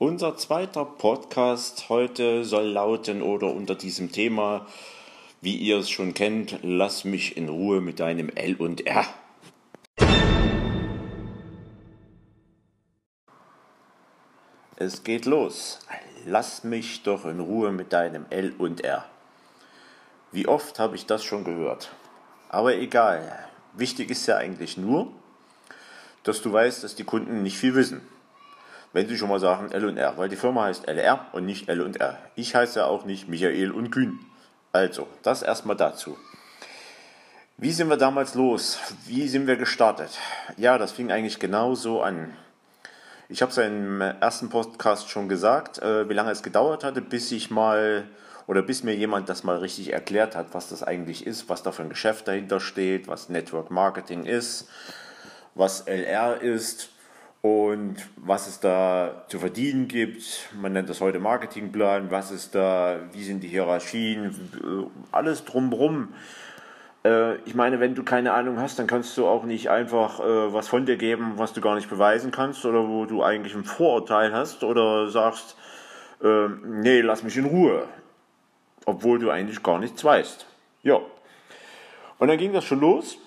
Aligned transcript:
Unser 0.00 0.36
zweiter 0.36 0.84
Podcast 0.84 1.88
heute 1.88 2.44
soll 2.44 2.64
lauten 2.64 3.22
oder 3.22 3.54
unter 3.54 3.76
diesem 3.76 4.10
Thema, 4.10 4.66
wie 5.40 5.54
ihr 5.54 5.78
es 5.78 5.88
schon 5.88 6.14
kennt, 6.14 6.58
lass 6.62 7.04
mich 7.04 7.36
in 7.36 7.48
Ruhe 7.48 7.80
mit 7.80 8.00
deinem 8.00 8.28
L 8.30 8.56
und 8.56 8.84
R. 8.88 9.06
Es 14.74 15.04
geht 15.04 15.26
los. 15.26 15.78
Lass 16.26 16.64
mich 16.64 17.04
doch 17.04 17.24
in 17.24 17.38
Ruhe 17.38 17.70
mit 17.70 17.92
deinem 17.92 18.26
L 18.30 18.52
und 18.58 18.82
R. 18.82 19.04
Wie 20.32 20.48
oft 20.48 20.80
habe 20.80 20.96
ich 20.96 21.06
das 21.06 21.22
schon 21.22 21.44
gehört? 21.44 21.92
Aber 22.48 22.74
egal. 22.74 23.48
Wichtig 23.74 24.10
ist 24.10 24.26
ja 24.26 24.38
eigentlich 24.38 24.76
nur, 24.76 25.12
dass 26.24 26.42
du 26.42 26.52
weißt, 26.52 26.82
dass 26.82 26.96
die 26.96 27.04
Kunden 27.04 27.44
nicht 27.44 27.58
viel 27.58 27.76
wissen. 27.76 28.00
Wenn 28.94 29.08
sie 29.08 29.18
schon 29.18 29.28
mal 29.28 29.40
sagen 29.40 29.72
L 29.72 29.86
und 29.86 29.96
R, 29.96 30.16
weil 30.16 30.28
die 30.28 30.36
Firma 30.36 30.66
heißt 30.66 30.86
LR 30.86 31.26
und 31.32 31.44
nicht 31.44 31.68
L 31.68 31.80
und 31.80 32.00
R. 32.00 32.16
Ich 32.36 32.54
heiße 32.54 32.78
ja 32.78 32.86
auch 32.86 33.04
nicht 33.04 33.28
Michael 33.28 33.72
und 33.72 33.90
Kühn. 33.90 34.20
Also, 34.72 35.08
das 35.24 35.42
erstmal 35.42 35.74
dazu. 35.74 36.16
Wie 37.56 37.72
sind 37.72 37.88
wir 37.88 37.96
damals 37.96 38.36
los? 38.36 38.78
Wie 39.04 39.26
sind 39.26 39.48
wir 39.48 39.56
gestartet? 39.56 40.10
Ja, 40.56 40.78
das 40.78 40.92
fing 40.92 41.10
eigentlich 41.10 41.40
genau 41.40 41.74
so 41.74 42.02
an. 42.02 42.36
Ich 43.28 43.42
habe 43.42 43.50
es 43.50 43.56
ja 43.56 43.64
im 43.64 44.00
ersten 44.00 44.48
Podcast 44.48 45.10
schon 45.10 45.28
gesagt, 45.28 45.82
äh, 45.82 46.08
wie 46.08 46.14
lange 46.14 46.30
es 46.30 46.44
gedauert 46.44 46.84
hatte, 46.84 47.00
bis 47.00 47.32
ich 47.32 47.50
mal 47.50 48.04
oder 48.46 48.62
bis 48.62 48.84
mir 48.84 48.94
jemand 48.94 49.28
das 49.28 49.42
mal 49.42 49.56
richtig 49.56 49.92
erklärt 49.92 50.36
hat, 50.36 50.54
was 50.54 50.68
das 50.68 50.84
eigentlich 50.84 51.26
ist, 51.26 51.48
was 51.48 51.64
da 51.64 51.72
für 51.72 51.82
ein 51.82 51.88
Geschäft 51.88 52.28
dahinter 52.28 52.60
steht, 52.60 53.08
was 53.08 53.28
Network 53.28 53.72
Marketing 53.72 54.24
ist, 54.24 54.68
was 55.56 55.80
LR 55.88 56.40
ist 56.40 56.90
und 57.44 57.96
was 58.16 58.46
es 58.48 58.60
da 58.60 59.26
zu 59.28 59.38
verdienen 59.38 59.86
gibt. 59.86 60.48
Man 60.58 60.72
nennt 60.72 60.88
das 60.88 61.02
heute 61.02 61.18
Marketingplan, 61.18 62.10
was 62.10 62.30
ist 62.30 62.54
da, 62.54 63.00
wie 63.12 63.22
sind 63.22 63.42
die 63.42 63.48
Hierarchien, 63.48 64.94
alles 65.12 65.44
drumherum. 65.44 66.14
Äh, 67.04 67.36
ich 67.42 67.54
meine, 67.54 67.80
wenn 67.80 67.94
du 67.94 68.02
keine 68.02 68.32
Ahnung 68.32 68.58
hast, 68.58 68.78
dann 68.78 68.86
kannst 68.86 69.18
du 69.18 69.26
auch 69.26 69.44
nicht 69.44 69.68
einfach 69.68 70.20
äh, 70.20 70.54
was 70.54 70.68
von 70.68 70.86
dir 70.86 70.96
geben, 70.96 71.34
was 71.36 71.52
du 71.52 71.60
gar 71.60 71.74
nicht 71.74 71.90
beweisen 71.90 72.30
kannst 72.30 72.64
oder 72.64 72.88
wo 72.88 73.04
du 73.04 73.22
eigentlich 73.22 73.54
ein 73.54 73.64
Vorurteil 73.64 74.32
hast 74.32 74.64
oder 74.64 75.10
sagst, 75.10 75.58
äh, 76.22 76.48
nee, 76.64 77.02
lass 77.02 77.24
mich 77.24 77.36
in 77.36 77.44
Ruhe, 77.44 77.86
obwohl 78.86 79.18
du 79.18 79.28
eigentlich 79.28 79.62
gar 79.62 79.78
nichts 79.78 80.02
weißt. 80.02 80.46
Ja. 80.82 80.98
Und 82.18 82.28
dann 82.28 82.38
ging 82.38 82.54
das 82.54 82.64
schon 82.64 82.80
los 82.80 83.18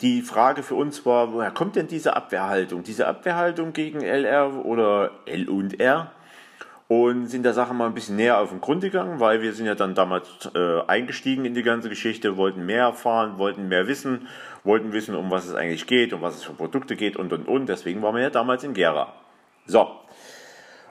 die 0.00 0.22
Frage 0.22 0.62
für 0.62 0.74
uns 0.74 1.04
war, 1.06 1.32
woher 1.32 1.50
kommt 1.50 1.76
denn 1.76 1.86
diese 1.86 2.14
Abwehrhaltung? 2.14 2.82
Diese 2.82 3.06
Abwehrhaltung 3.06 3.72
gegen 3.72 4.02
LR 4.02 4.64
oder 4.64 5.10
L 5.24 5.48
und 5.48 5.80
R? 5.80 6.12
Und 6.88 7.26
sind 7.26 7.42
der 7.42 7.52
Sache 7.52 7.74
mal 7.74 7.86
ein 7.86 7.94
bisschen 7.94 8.16
näher 8.16 8.38
auf 8.38 8.48
den 8.48 8.62
Grund 8.62 8.80
gegangen, 8.80 9.20
weil 9.20 9.42
wir 9.42 9.52
sind 9.52 9.66
ja 9.66 9.74
dann 9.74 9.94
damals 9.94 10.26
äh, 10.54 10.80
eingestiegen 10.86 11.44
in 11.44 11.52
die 11.52 11.62
ganze 11.62 11.90
Geschichte, 11.90 12.38
wollten 12.38 12.64
mehr 12.64 12.84
erfahren, 12.84 13.38
wollten 13.38 13.68
mehr 13.68 13.86
wissen, 13.88 14.26
wollten 14.64 14.92
wissen, 14.94 15.14
um 15.14 15.30
was 15.30 15.46
es 15.46 15.54
eigentlich 15.54 15.86
geht, 15.86 16.14
um 16.14 16.22
was 16.22 16.36
es 16.36 16.44
für 16.44 16.54
Produkte 16.54 16.96
geht 16.96 17.16
und 17.16 17.32
und 17.32 17.46
und. 17.46 17.68
Deswegen 17.68 18.00
waren 18.00 18.14
wir 18.14 18.22
ja 18.22 18.30
damals 18.30 18.64
in 18.64 18.72
Gera. 18.72 19.12
So, 19.66 19.90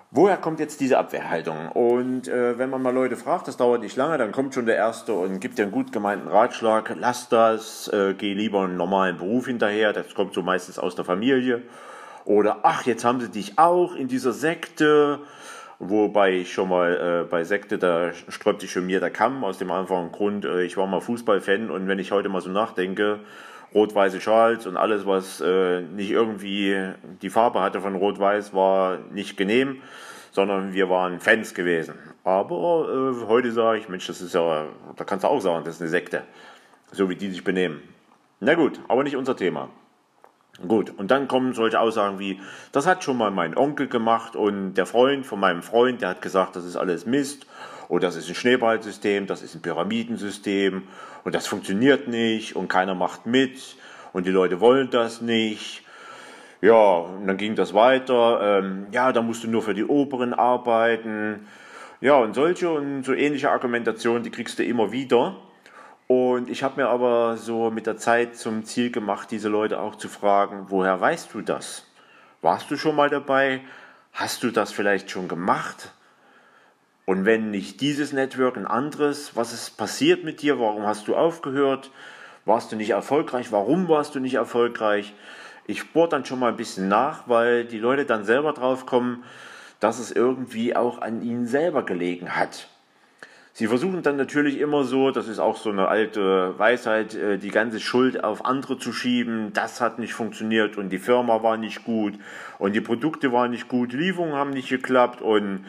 Woher 0.09 0.37
kommt 0.37 0.61
jetzt 0.61 0.79
diese 0.79 0.97
Abwehrhaltung? 0.97 1.69
Und 1.69 2.29
äh, 2.29 2.57
wenn 2.57 2.69
man 2.69 2.81
mal 2.81 2.93
Leute 2.93 3.17
fragt, 3.17 3.49
das 3.49 3.57
dauert 3.57 3.81
nicht 3.81 3.97
lange, 3.97 4.17
dann 4.17 4.31
kommt 4.31 4.53
schon 4.53 4.65
der 4.65 4.77
Erste 4.77 5.11
und 5.11 5.41
gibt 5.41 5.57
dir 5.57 5.63
einen 5.63 5.73
gut 5.73 5.91
gemeinten 5.91 6.29
Ratschlag, 6.29 6.95
lass 6.97 7.27
das, 7.27 7.89
äh, 7.89 8.13
geh 8.17 8.33
lieber 8.33 8.61
einen 8.61 8.77
normalen 8.77 9.17
Beruf 9.17 9.47
hinterher, 9.47 9.91
das 9.91 10.13
kommt 10.13 10.33
so 10.33 10.41
meistens 10.41 10.79
aus 10.79 10.95
der 10.95 11.03
Familie. 11.03 11.63
Oder, 12.23 12.59
ach, 12.63 12.85
jetzt 12.85 13.03
haben 13.03 13.19
sie 13.19 13.29
dich 13.29 13.59
auch 13.59 13.95
in 13.95 14.07
dieser 14.07 14.31
Sekte, 14.31 15.19
wobei 15.79 16.33
ich 16.33 16.53
schon 16.53 16.69
mal 16.69 17.23
äh, 17.25 17.29
bei 17.29 17.43
Sekte, 17.43 17.77
da 17.77 18.13
sträubt 18.13 18.61
sich 18.61 18.71
schon 18.71 18.85
mir 18.85 18.99
der 18.99 19.11
Kamm, 19.11 19.43
aus 19.43 19.57
dem 19.57 19.71
einfachen 19.71 20.11
Grund, 20.11 20.45
äh, 20.45 20.63
ich 20.63 20.77
war 20.77 20.87
mal 20.87 21.01
Fußballfan 21.01 21.69
und 21.69 21.87
wenn 21.87 21.99
ich 21.99 22.11
heute 22.11 22.29
mal 22.29 22.41
so 22.41 22.49
nachdenke, 22.49 23.19
rot-weiße 23.73 24.21
Schals 24.21 24.65
und 24.65 24.77
alles, 24.77 25.05
was 25.05 25.41
äh, 25.41 25.81
nicht 25.81 26.11
irgendwie 26.11 26.93
die 27.21 27.29
Farbe 27.29 27.61
hatte 27.61 27.81
von 27.81 27.95
rot-weiß, 27.95 28.53
war 28.53 28.99
nicht 29.11 29.37
genehm, 29.37 29.81
sondern 30.31 30.73
wir 30.73 30.89
waren 30.89 31.19
Fans 31.19 31.53
gewesen. 31.53 31.95
Aber 32.23 33.15
äh, 33.21 33.27
heute 33.27 33.51
sage 33.51 33.79
ich, 33.79 33.89
Mensch, 33.89 34.07
das 34.07 34.21
ist 34.21 34.33
ja, 34.33 34.67
da 34.95 35.03
kannst 35.03 35.23
du 35.23 35.27
auch 35.27 35.41
sagen, 35.41 35.65
das 35.65 35.75
ist 35.75 35.81
eine 35.81 35.89
Sekte, 35.89 36.23
so 36.91 37.09
wie 37.09 37.15
die 37.15 37.29
sich 37.29 37.43
benehmen. 37.43 37.81
Na 38.39 38.53
gut, 38.53 38.79
aber 38.87 39.03
nicht 39.03 39.15
unser 39.15 39.35
Thema. 39.35 39.69
Gut, 40.65 40.91
und 40.97 41.11
dann 41.11 41.27
kommen 41.27 41.53
solche 41.53 41.79
Aussagen 41.79 42.17
wie, 42.17 42.39
das 42.71 42.87
hat 42.87 43.03
schon 43.03 43.17
mal 43.17 43.29
mein 43.29 43.55
Onkel 43.55 43.87
gemacht 43.87 44.35
und 44.35 44.73
der 44.73 44.87
Freund 44.87 45.25
von 45.25 45.39
meinem 45.39 45.61
Freund, 45.61 46.01
der 46.01 46.09
hat 46.09 46.21
gesagt, 46.23 46.55
das 46.55 46.65
ist 46.65 46.75
alles 46.75 47.05
Mist 47.05 47.45
und 47.89 48.01
das 48.01 48.15
ist 48.15 48.27
ein 48.27 48.33
Schneeballsystem, 48.33 49.27
das 49.27 49.43
ist 49.43 49.53
ein 49.53 49.61
Pyramidensystem 49.61 50.83
und 51.23 51.35
das 51.35 51.45
funktioniert 51.45 52.07
nicht 52.07 52.55
und 52.55 52.69
keiner 52.69 52.95
macht 52.95 53.27
mit 53.27 53.75
und 54.13 54.25
die 54.25 54.31
Leute 54.31 54.59
wollen 54.59 54.89
das 54.89 55.21
nicht. 55.21 55.83
Ja, 56.61 56.97
und 57.01 57.27
dann 57.27 57.37
ging 57.37 57.53
das 57.55 57.75
weiter. 57.75 58.59
Ähm, 58.59 58.87
ja, 58.91 59.11
da 59.13 59.21
musst 59.21 59.43
du 59.43 59.47
nur 59.47 59.61
für 59.61 59.75
die 59.75 59.85
Oberen 59.85 60.33
arbeiten. 60.33 61.45
Ja, 62.01 62.15
und 62.15 62.33
solche 62.33 62.71
und 62.71 63.03
so 63.03 63.13
ähnliche 63.13 63.51
Argumentationen, 63.51 64.23
die 64.23 64.31
kriegst 64.31 64.57
du 64.57 64.63
immer 64.63 64.91
wieder. 64.91 65.35
Und 66.07 66.49
ich 66.49 66.63
habe 66.63 66.81
mir 66.81 66.87
aber 66.87 67.35
so 67.35 67.69
mit 67.69 67.85
der 67.85 67.97
Zeit 67.97 68.37
zum 68.37 68.63
Ziel 68.63 68.91
gemacht, 68.91 69.29
diese 69.29 69.49
Leute 69.49 69.79
auch 69.79 69.95
zu 69.95 70.07
fragen, 70.07 70.67
woher 70.69 70.99
weißt 70.99 71.33
du 71.33 71.41
das? 71.41 71.85
Warst 72.41 72.71
du 72.71 72.77
schon 72.77 72.95
mal 72.95 73.09
dabei? 73.09 73.61
Hast 74.13 74.41
du 74.43 74.51
das 74.51 74.71
vielleicht 74.71 75.11
schon 75.11 75.27
gemacht? 75.27 75.91
Und 77.05 77.25
wenn 77.25 77.51
nicht 77.51 77.81
dieses 77.81 78.13
Network, 78.13 78.57
ein 78.57 78.67
anderes, 78.67 79.35
was 79.35 79.53
ist 79.53 79.77
passiert 79.77 80.23
mit 80.23 80.41
dir? 80.41 80.59
Warum 80.59 80.85
hast 80.85 81.07
du 81.07 81.15
aufgehört? 81.15 81.91
Warst 82.45 82.71
du 82.71 82.77
nicht 82.77 82.91
erfolgreich? 82.91 83.51
Warum 83.51 83.89
warst 83.89 84.15
du 84.15 84.21
nicht 84.21 84.35
erfolgreich? 84.35 85.13
Ich 85.67 85.91
bohre 85.91 86.07
dann 86.07 86.25
schon 86.25 86.39
mal 86.39 86.49
ein 86.49 86.57
bisschen 86.57 86.87
nach, 86.87 87.27
weil 87.27 87.65
die 87.65 87.79
Leute 87.79 88.05
dann 88.05 88.23
selber 88.23 88.53
drauf 88.53 88.85
kommen, 88.85 89.25
dass 89.81 89.99
es 89.99 90.11
irgendwie 90.11 90.75
auch 90.75 91.01
an 91.01 91.21
ihnen 91.21 91.47
selber 91.47 91.83
gelegen 91.83 92.35
hat. 92.35 92.69
Sie 93.57 93.65
versuchen 93.65 94.03
dann 94.03 94.17
natürlich 94.17 94.59
immer 94.59 94.83
so, 94.83 95.09
das 95.09 95.27
ist 95.27 95.39
auch 95.39 95.57
so 95.57 95.71
eine 95.71 95.87
alte 95.87 96.53
Weisheit, 96.59 97.15
äh, 97.15 97.39
die 97.39 97.49
ganze 97.49 97.79
Schuld 97.79 98.23
auf 98.23 98.45
andere 98.45 98.77
zu 98.77 98.93
schieben. 98.93 99.51
Das 99.51 99.81
hat 99.81 99.97
nicht 99.97 100.13
funktioniert 100.13 100.77
und 100.77 100.89
die 100.89 100.99
Firma 100.99 101.41
war 101.41 101.57
nicht 101.57 101.83
gut 101.83 102.13
und 102.59 102.75
die 102.75 102.81
Produkte 102.81 103.31
waren 103.31 103.49
nicht 103.49 103.67
gut, 103.67 103.93
Lieferungen 103.93 104.35
haben 104.35 104.51
nicht 104.51 104.69
geklappt 104.69 105.23
und 105.23 105.65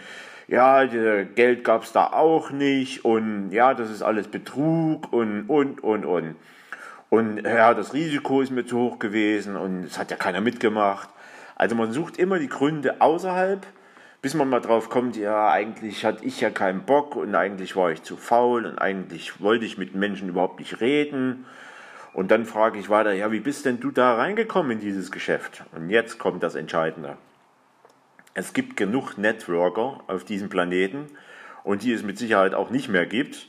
ja, 0.49 0.85
Geld 0.85 1.65
gab 1.65 1.85
es 1.85 1.93
da 1.93 2.09
auch 2.09 2.51
nicht 2.51 3.07
und 3.07 3.53
ja, 3.53 3.73
das 3.73 3.89
ist 3.89 4.03
alles 4.03 4.29
Betrug 4.29 5.11
und, 5.11 5.49
und, 5.49 5.83
und, 5.83 6.05
und. 6.05 6.37
Und 7.09 7.43
ja, 7.43 7.73
das 7.73 7.95
Risiko 7.95 8.43
ist 8.43 8.51
mir 8.51 8.67
zu 8.67 8.77
hoch 8.77 8.99
gewesen 8.99 9.57
und 9.57 9.85
es 9.85 9.99
hat 9.99 10.11
ja 10.11 10.19
keiner 10.19 10.43
mitgemacht. 10.43 11.09
Also 11.57 11.75
man 11.75 11.93
sucht 11.93 12.19
immer 12.19 12.39
die 12.39 12.51
Gründe 12.51 13.01
außerhalb, 13.01 13.67
bis 14.23 14.35
man 14.35 14.49
mal 14.49 14.61
drauf 14.61 14.89
kommt, 14.91 15.17
ja, 15.17 15.51
eigentlich 15.51 16.05
hatte 16.05 16.25
ich 16.25 16.41
ja 16.41 16.51
keinen 16.51 16.83
Bock 16.83 17.17
und 17.17 17.35
eigentlich 17.35 17.77
war 17.77 17.91
ich 17.91 18.03
zu 18.03 18.17
faul 18.17 18.67
und 18.67 18.79
eigentlich 18.79 19.41
wollte 19.41 19.65
ich 19.65 19.79
mit 19.79 19.95
Menschen 19.95 20.31
überhaupt 20.31 20.59
nicht 20.59 20.81
reden. 20.81 21.47
Und 22.15 22.31
dann 22.31 22.47
frage 22.47 22.79
ich 22.79 22.91
weiter, 22.91 23.13
ja, 23.13 23.31
wie 23.31 23.41
bist 23.41 23.65
denn 23.65 23.81
du 23.81 23.91
da 23.91 24.15
reingekommen 24.15 24.73
in 24.73 24.81
dieses 24.81 25.13
Geschäft? 25.13 25.63
Und 25.73 25.91
jetzt 25.91 26.19
kommt 26.19 26.43
das 26.43 26.57
Entscheidende 26.57 27.17
es 28.39 28.53
gibt 28.53 28.77
genug 28.77 29.19
Networker 29.19 30.01
auf 30.07 30.25
diesem 30.25 30.49
Planeten 30.49 31.07
und 31.65 31.83
die 31.83 31.93
es 31.93 32.05
mit 32.05 32.19
Sicherheit 32.19 32.55
auch 32.55 32.71
nicht 32.71 32.89
mehr 32.89 33.05
gibt, 33.05 33.49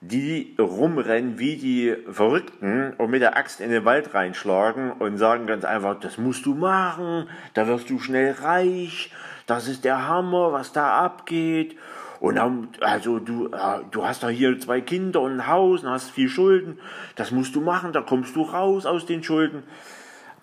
die 0.00 0.56
rumrennen 0.58 1.38
wie 1.38 1.56
die 1.56 1.96
Verrückten 2.10 2.94
und 2.94 3.10
mit 3.10 3.22
der 3.22 3.36
Axt 3.36 3.60
in 3.60 3.70
den 3.70 3.84
Wald 3.84 4.14
reinschlagen 4.14 4.92
und 4.92 5.18
sagen 5.18 5.46
ganz 5.46 5.64
einfach, 5.64 6.00
das 6.00 6.16
musst 6.16 6.46
du 6.46 6.54
machen, 6.54 7.28
da 7.54 7.66
wirst 7.66 7.90
du 7.90 7.98
schnell 7.98 8.32
reich, 8.32 9.12
das 9.46 9.68
ist 9.68 9.84
der 9.84 10.06
Hammer, 10.06 10.52
was 10.52 10.72
da 10.72 10.98
abgeht. 10.98 11.76
Und 12.20 12.36
dann, 12.36 12.68
also 12.80 13.18
du, 13.18 13.50
du 13.90 14.06
hast 14.06 14.22
doch 14.22 14.30
hier 14.30 14.58
zwei 14.58 14.80
Kinder 14.80 15.20
und 15.20 15.32
ein 15.40 15.46
Haus 15.46 15.84
und 15.84 15.90
hast 15.90 16.10
viel 16.10 16.28
Schulden, 16.28 16.78
das 17.14 17.30
musst 17.30 17.54
du 17.54 17.60
machen, 17.60 17.92
da 17.92 18.00
kommst 18.00 18.34
du 18.34 18.42
raus 18.42 18.86
aus 18.86 19.06
den 19.06 19.22
Schulden. 19.22 19.62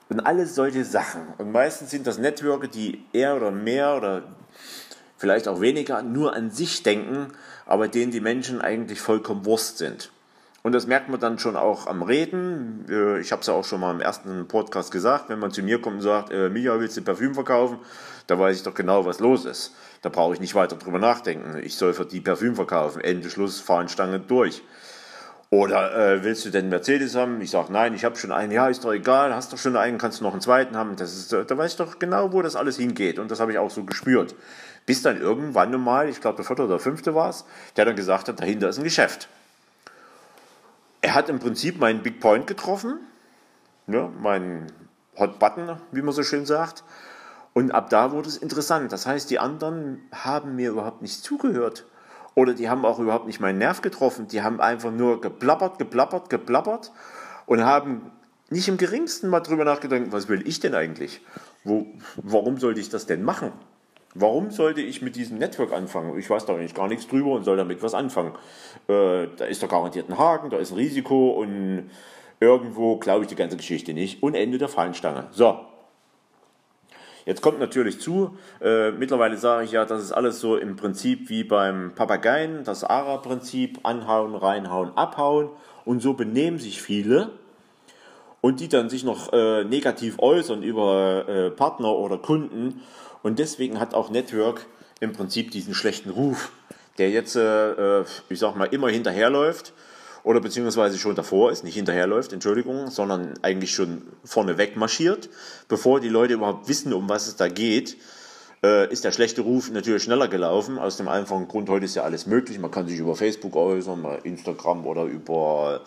Und 0.10 0.20
alles 0.20 0.54
solche 0.54 0.86
Sachen. 0.86 1.22
Und 1.40 1.52
meistens 1.52 1.90
sind 1.90 2.06
das 2.06 2.20
Networker, 2.20 2.68
die 2.68 3.04
eher 3.14 3.36
oder 3.36 3.52
mehr 3.52 3.98
oder 3.98 4.24
vielleicht 5.18 5.48
auch 5.48 5.62
weniger 5.62 6.04
nur 6.04 6.36
an 6.36 6.52
sich 6.52 6.84
denken, 6.84 7.28
aber 7.66 7.88
denen 7.88 8.12
die 8.12 8.20
Menschen 8.20 8.62
eigentlich 8.62 9.02
vollkommen 9.02 9.46
Wurst 9.46 9.78
sind. 9.78 10.12
Und 10.64 10.74
das 10.74 10.88
merkt 10.88 11.10
man 11.10 11.20
dann 11.20 11.40
schon 11.40 11.56
auch 11.58 11.88
am 11.88 12.04
Reden. 12.04 12.86
Äh, 12.90 13.20
ich 13.20 13.32
habe 13.32 13.42
es 13.42 13.48
ja 13.48 13.54
auch 13.54 13.66
schon 13.66 13.82
mal 13.82 13.92
im 13.92 14.00
ersten 14.00 14.48
Podcast 14.48 14.92
gesagt, 14.92 15.30
wenn 15.30 15.40
man 15.40 15.52
zu 15.52 15.62
mir 15.62 15.82
kommt 15.82 15.98
und 15.98 16.02
sagt, 16.02 16.32
äh, 16.32 16.50
Micha, 16.50 16.80
willst 16.80 16.96
du 16.96 17.02
Parfüm 17.02 17.34
verkaufen? 17.34 17.80
Da 18.28 18.40
weiß 18.40 18.58
ich 18.58 18.64
doch 18.64 18.74
genau, 18.74 19.06
was 19.06 19.20
los 19.20 19.46
ist. 19.46 19.76
Da 20.02 20.10
brauche 20.10 20.34
ich 20.34 20.40
nicht 20.40 20.56
weiter 20.56 20.76
drüber 20.76 21.00
nachdenken. 21.00 21.60
Ich 21.64 21.76
soll 21.76 21.94
für 21.94 22.06
die 22.06 22.22
Parfüm 22.22 22.56
verkaufen. 22.56 23.02
Ende 23.02 23.30
Schluss, 23.30 23.60
Fahnenstange 23.60 24.20
durch. 24.20 24.62
Oder 25.50 25.96
äh, 25.96 26.24
willst 26.24 26.46
du 26.46 26.50
denn 26.50 26.70
Mercedes 26.70 27.14
haben? 27.14 27.40
Ich 27.40 27.52
sage, 27.52 27.72
nein, 27.72 27.94
ich 27.94 28.04
habe 28.04 28.16
schon 28.16 28.32
einen. 28.32 28.52
Ja, 28.52 28.70
ist 28.70 28.84
doch 28.84 28.92
egal, 28.92 29.36
hast 29.36 29.54
doch 29.54 29.60
schon 29.60 29.78
einen, 29.78 30.00
kannst 30.00 30.20
du 30.20 30.24
noch 30.24 30.32
einen 30.32 30.42
zweiten 30.42 30.76
haben. 30.76 30.96
Das 30.96 31.14
ist, 31.14 31.32
da 31.32 31.58
weiß 31.58 31.74
ich 31.74 31.78
doch 31.78 32.00
genau, 32.00 32.34
wo 32.34 32.42
das 32.42 32.56
alles 32.56 32.78
hingeht. 32.78 33.20
Und 33.20 33.30
das 33.30 33.40
habe 33.40 33.52
ich 33.52 33.60
auch 33.60 33.70
so 33.70 33.84
gespürt. 33.84 34.34
Bis 34.86 35.04
dann 35.04 35.22
irgendwann 35.22 35.80
mal, 35.80 36.10
ich 36.10 36.22
glaube 36.22 36.38
der 36.38 36.46
vierte 36.46 36.66
oder 36.66 36.80
fünfte 36.80 37.14
war 37.14 37.30
es, 37.30 37.46
der 37.78 37.86
dann 37.86 37.96
gesagt 37.96 38.30
hat, 38.30 38.40
dahinter 38.40 38.70
ist 38.70 38.80
ein 38.80 38.84
Geschäft. 38.84 39.30
Er 41.02 41.14
hat 41.14 41.30
im 41.30 41.40
Prinzip 41.40 41.80
meinen 41.80 42.02
Big 42.02 42.20
Point 42.20 42.48
getroffen, 42.48 43.00
ne, 43.86 44.10
meinen 44.20 44.72
Hot 45.18 45.38
Button, 45.38 45.78
wie 45.92 46.02
man 46.02 46.14
so 46.14 46.24
schön 46.24 46.46
sagt. 46.46 46.84
Und 47.54 47.72
ab 47.72 47.90
da 47.90 48.12
wurde 48.12 48.30
es 48.30 48.38
interessant. 48.38 48.92
Das 48.92 49.06
heißt, 49.06 49.30
die 49.30 49.40
anderen 49.40 50.02
haben 50.12 50.56
mir 50.56 50.72
überhaupt 50.72 51.02
nicht 51.02 51.24
zugehört. 51.24 51.86
Oder 52.36 52.54
die 52.54 52.70
haben 52.70 52.84
auch 52.84 53.00
überhaupt 53.00 53.28
nicht 53.28 53.40
meinen 53.40 53.60
Nerv 53.60 53.82
getroffen. 53.82 54.28
Die 54.28 54.42
haben 54.42 54.60
einfach 54.60 54.92
nur 54.92 55.22
geplappert, 55.22 55.78
geplappert, 55.78 56.30
geplappert 56.30 56.92
und 57.46 57.64
haben 57.64 58.12
nicht 58.50 58.68
im 58.68 58.78
geringsten 58.78 59.30
mal 59.30 59.42
drüber 59.42 59.66
nachgedacht, 59.66 60.02
was 60.10 60.30
will 60.30 60.48
ich 60.48 60.60
denn 60.60 60.74
eigentlich? 60.74 61.22
Wo, 61.64 61.86
warum 62.18 62.58
sollte 62.58 62.80
ich 62.80 62.90
das 62.90 63.06
denn 63.06 63.24
machen? 63.24 63.52
Warum 64.16 64.52
sollte 64.52 64.82
ich 64.82 65.02
mit 65.02 65.16
diesem 65.16 65.40
Network 65.40 65.74
anfangen? 65.74 66.18
Ich 66.20 66.30
weiß 66.30 66.46
da 66.46 66.54
eigentlich 66.54 66.76
gar 66.76 66.88
nichts 66.88 67.08
drüber 67.08 67.32
und 67.32 67.44
soll 67.44 67.58
damit 67.58 67.82
was 67.82 67.96
anfangen. 67.96 68.34
Äh, 68.88 69.28
da 69.38 69.46
ist 69.46 69.64
doch 69.64 69.70
garantiert 69.70 70.10
ein 70.10 70.20
Haken, 70.20 70.52
da 70.52 70.58
ist 70.58 70.72
ein 70.72 70.78
Risiko 70.78 71.32
und 71.32 71.90
irgendwo 72.40 72.98
glaube 72.98 73.24
ich 73.24 73.28
die 73.28 73.36
ganze 73.36 73.58
Geschichte 73.58 73.94
nicht. 73.94 74.22
Und 74.22 74.36
Ende 74.36 74.60
der 74.60 74.70
Fahnenstange. 74.70 75.28
So, 75.32 75.66
Jetzt 77.26 77.42
kommt 77.42 77.60
natürlich 77.60 78.02
zu, 78.02 78.38
äh, 78.62 78.92
mittlerweile 78.92 79.38
sage 79.38 79.66
ich 79.66 79.72
ja, 79.72 79.86
das 79.86 80.04
ist 80.04 80.12
alles 80.12 80.42
so 80.42 80.58
im 80.58 80.76
Prinzip 80.76 81.30
wie 81.30 81.44
beim 81.44 81.94
Papageien, 81.96 82.64
das 82.66 82.84
ARA-Prinzip, 82.84 83.80
anhauen, 83.84 84.36
reinhauen, 84.36 84.92
abhauen. 84.98 85.50
Und 85.86 86.02
so 86.02 86.14
benehmen 86.14 86.60
sich 86.60 86.82
viele 86.82 87.30
und 88.42 88.60
die 88.60 88.68
dann 88.68 88.90
sich 88.90 89.06
noch 89.06 89.32
äh, 89.32 89.64
negativ 89.64 90.20
äußern 90.20 90.64
über 90.64 91.28
äh, 91.28 91.50
Partner 91.50 91.96
oder 91.96 92.18
Kunden. 92.18 92.82
Und 93.22 93.40
deswegen 93.40 93.80
hat 93.80 93.94
auch 93.94 94.10
Network 94.10 94.66
im 95.00 95.14
Prinzip 95.14 95.52
diesen 95.52 95.74
schlechten 95.74 96.10
Ruf, 96.10 96.52
der 96.98 97.10
jetzt, 97.10 97.38
äh, 97.38 98.02
äh, 98.02 98.06
ich 98.28 98.40
sag 98.40 98.58
mal, 98.58 98.66
immer 98.66 98.90
hinterherläuft 98.90 99.74
oder 100.24 100.40
beziehungsweise 100.40 100.98
schon 100.98 101.16
davor 101.16 101.52
ist, 101.52 101.64
nicht 101.64 101.76
hinterherläuft, 101.76 102.34
Entschuldigung, 102.34 102.90
sondern 102.90 103.34
eigentlich 103.42 103.74
schon 103.74 104.04
vorneweg 104.24 104.78
marschiert, 104.78 105.30
bevor 105.68 106.00
die 106.00 106.10
Leute 106.10 106.36
überhaupt 106.36 106.68
wissen, 106.68 106.94
um 106.94 107.10
was 107.10 107.28
es 107.28 107.36
da 107.36 107.50
geht, 107.50 107.98
äh, 108.64 108.92
ist 108.92 109.04
der 109.04 109.12
schlechte 109.12 109.42
Ruf 109.42 109.70
natürlich 109.70 110.04
schneller 110.04 110.30
gelaufen. 110.30 110.80
Aus 110.80 110.98
dem 110.98 111.10
einfachen 111.10 111.48
Grund, 111.48 111.70
heute 111.70 111.86
ist 111.86 111.96
ja 111.96 112.04
alles 112.04 112.26
möglich. 112.26 112.58
Man 112.60 112.72
kann 112.72 112.88
sich 112.88 112.98
über 113.00 113.16
Facebook 113.16 113.56
äußern, 113.56 114.06
Instagram 114.24 114.88
oder 114.88 115.04
über, 115.04 115.82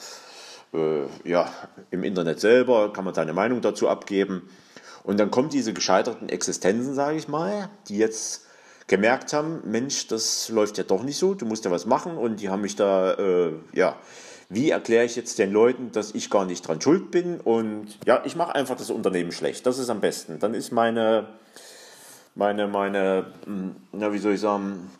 äh, 0.74 1.04
ja, 1.24 1.50
im 1.90 2.04
Internet 2.04 2.40
selber 2.40 2.92
kann 2.92 3.04
man 3.04 3.14
seine 3.14 3.32
Meinung 3.32 3.62
dazu 3.62 3.88
abgeben. 3.88 4.50
Und 5.02 5.18
dann 5.18 5.30
kommen 5.30 5.48
diese 5.48 5.72
gescheiterten 5.72 6.28
Existenzen, 6.28 6.94
sage 6.94 7.16
ich 7.16 7.28
mal, 7.28 7.70
die 7.88 7.96
jetzt 7.96 8.42
gemerkt 8.88 9.32
haben, 9.32 9.62
Mensch, 9.64 10.06
das 10.08 10.48
läuft 10.48 10.78
ja 10.78 10.84
doch 10.84 11.02
nicht 11.02 11.16
so, 11.16 11.34
du 11.34 11.46
musst 11.46 11.64
ja 11.64 11.70
was 11.70 11.86
machen 11.86 12.16
und 12.16 12.40
die 12.40 12.48
haben 12.48 12.62
mich 12.62 12.76
da, 12.76 13.14
äh, 13.14 13.52
ja, 13.72 13.96
wie 14.48 14.70
erkläre 14.70 15.04
ich 15.04 15.16
jetzt 15.16 15.38
den 15.38 15.52
Leuten, 15.52 15.92
dass 15.92 16.14
ich 16.14 16.30
gar 16.30 16.44
nicht 16.44 16.66
dran 16.66 16.80
schuld 16.80 17.10
bin 17.10 17.40
und 17.40 17.98
ja, 18.06 18.22
ich 18.24 18.36
mache 18.36 18.54
einfach 18.54 18.76
das 18.76 18.90
Unternehmen 18.90 19.32
schlecht, 19.32 19.66
das 19.66 19.78
ist 19.78 19.90
am 19.90 20.00
besten. 20.00 20.38
Dann 20.38 20.54
ist 20.54 20.72
meine, 20.72 21.26
meine, 22.34 22.68
meine, 22.68 23.26
hm, 23.44 23.76
na, 23.92 24.12
wie 24.12 24.18
soll 24.18 24.34
ich 24.34 24.40
sagen, 24.40 24.90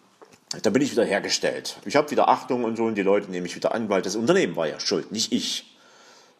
da 0.63 0.71
bin 0.71 0.83
ich 0.83 0.93
wieder 0.93 1.05
hergestellt. 1.05 1.77
Ich 1.85 1.97
habe 1.97 2.11
wieder 2.11 2.29
Achtung 2.29 2.65
und 2.65 2.77
so 2.77 2.85
und 2.85 2.97
die 2.97 3.03
Leute 3.03 3.31
nehmen 3.31 3.45
mich 3.45 3.57
wieder 3.57 3.75
an, 3.75 3.89
weil 3.89 4.03
das 4.03 4.17
Unternehmen 4.17 4.57
war 4.57 4.67
ja 4.67 4.81
schuld, 4.81 5.13
nicht 5.13 5.33
ich. 5.33 5.77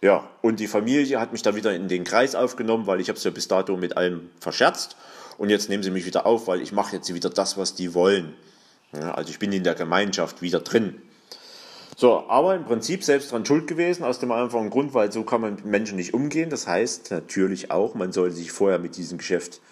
Ja, 0.03 0.29
und 0.43 0.61
die 0.61 0.67
Familie 0.67 1.21
hat 1.21 1.33
mich 1.33 1.43
da 1.43 1.55
wieder 1.55 1.75
in 1.75 1.89
den 1.89 2.05
Kreis 2.05 2.35
aufgenommen, 2.35 2.87
weil 2.87 3.01
ich 3.01 3.09
habe 3.09 3.17
es 3.17 3.25
ja 3.25 3.31
bis 3.31 3.49
dato 3.49 3.77
mit 3.77 3.97
allem 3.97 4.31
verscherzt 4.41 4.97
und 5.39 5.51
jetzt 5.51 5.69
nehmen 5.69 5.83
sie 5.83 5.91
mich 5.91 6.07
wieder 6.07 6.27
auf, 6.27 6.49
weil 6.49 6.61
ich 6.61 6.73
mache 6.73 6.97
jetzt 6.97 7.13
wieder 7.13 7.31
das, 7.31 7.57
was 7.57 7.75
die 7.75 7.95
wollen. 7.95 8.35
Ja, 8.93 9.13
also 9.13 9.31
ich 9.31 9.39
bin 9.39 9.53
in 9.53 9.65
der 9.65 9.75
Gemeinschaft 9.75 10.43
wieder 10.43 10.61
drin. 10.61 11.01
So, 11.99 12.29
aber 12.29 12.55
im 12.55 12.65
Prinzip 12.67 13.03
selbst 13.03 13.33
dran 13.33 13.47
schuld 13.47 13.67
gewesen, 13.67 14.05
aus 14.05 14.19
dem 14.19 14.31
einfachen 14.31 14.69
Grund, 14.69 14.93
weil 14.93 15.11
so 15.11 15.23
kann 15.23 15.41
man 15.41 15.55
mit 15.55 15.65
Menschen 15.65 15.97
nicht 15.97 16.13
umgehen. 16.13 16.51
Das 16.51 16.67
heißt 16.67 17.11
natürlich 17.11 17.71
auch, 17.71 17.95
man 17.95 18.13
sollte 18.13 18.37
sich 18.37 18.53
vorher 18.53 18.79
mit 18.79 18.99
diesem 18.99 19.17
Geschäft 19.17 19.63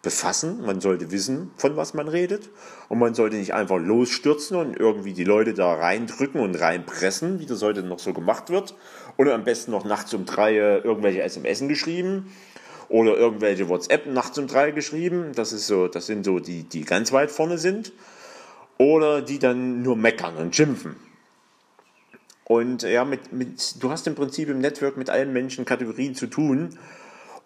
befassen, 0.00 0.64
man 0.64 0.80
sollte 0.80 1.10
wissen, 1.10 1.50
von 1.56 1.76
was 1.76 1.92
man 1.92 2.06
redet 2.06 2.50
und 2.88 3.00
man 3.00 3.14
sollte 3.14 3.34
nicht 3.34 3.52
einfach 3.52 3.78
losstürzen 3.78 4.56
und 4.56 4.76
irgendwie 4.76 5.12
die 5.12 5.24
Leute 5.24 5.54
da 5.54 5.74
reindrücken 5.74 6.40
und 6.40 6.54
reinpressen, 6.54 7.40
wie 7.40 7.46
das 7.46 7.62
heute 7.62 7.82
noch 7.82 7.98
so 7.98 8.12
gemacht 8.12 8.50
wird 8.50 8.76
oder 9.16 9.34
am 9.34 9.42
besten 9.42 9.72
noch 9.72 9.84
nachts 9.84 10.14
um 10.14 10.24
drei 10.24 10.54
irgendwelche 10.54 11.22
SMS 11.22 11.66
geschrieben 11.66 12.32
oder 12.88 13.16
irgendwelche 13.16 13.68
WhatsApp 13.68 14.06
nachts 14.06 14.38
um 14.38 14.46
drei 14.46 14.70
geschrieben. 14.70 15.32
Das 15.34 15.52
ist 15.52 15.66
so, 15.66 15.88
das 15.88 16.06
sind 16.06 16.24
so 16.24 16.38
die, 16.38 16.62
die 16.62 16.84
ganz 16.84 17.12
weit 17.12 17.32
vorne 17.32 17.58
sind. 17.58 17.92
Oder 18.78 19.22
die 19.22 19.38
dann 19.38 19.82
nur 19.82 19.96
meckern 19.96 20.36
und 20.36 20.56
schimpfen. 20.56 20.96
Und 22.44 22.82
ja, 22.82 23.04
mit, 23.04 23.32
mit, 23.32 23.82
du 23.82 23.90
hast 23.90 24.06
im 24.06 24.14
Prinzip 24.14 24.48
im 24.48 24.60
Network 24.60 24.96
mit 24.96 25.10
allen 25.10 25.32
Menschen 25.32 25.64
Kategorien 25.64 26.14
zu 26.14 26.26
tun. 26.26 26.78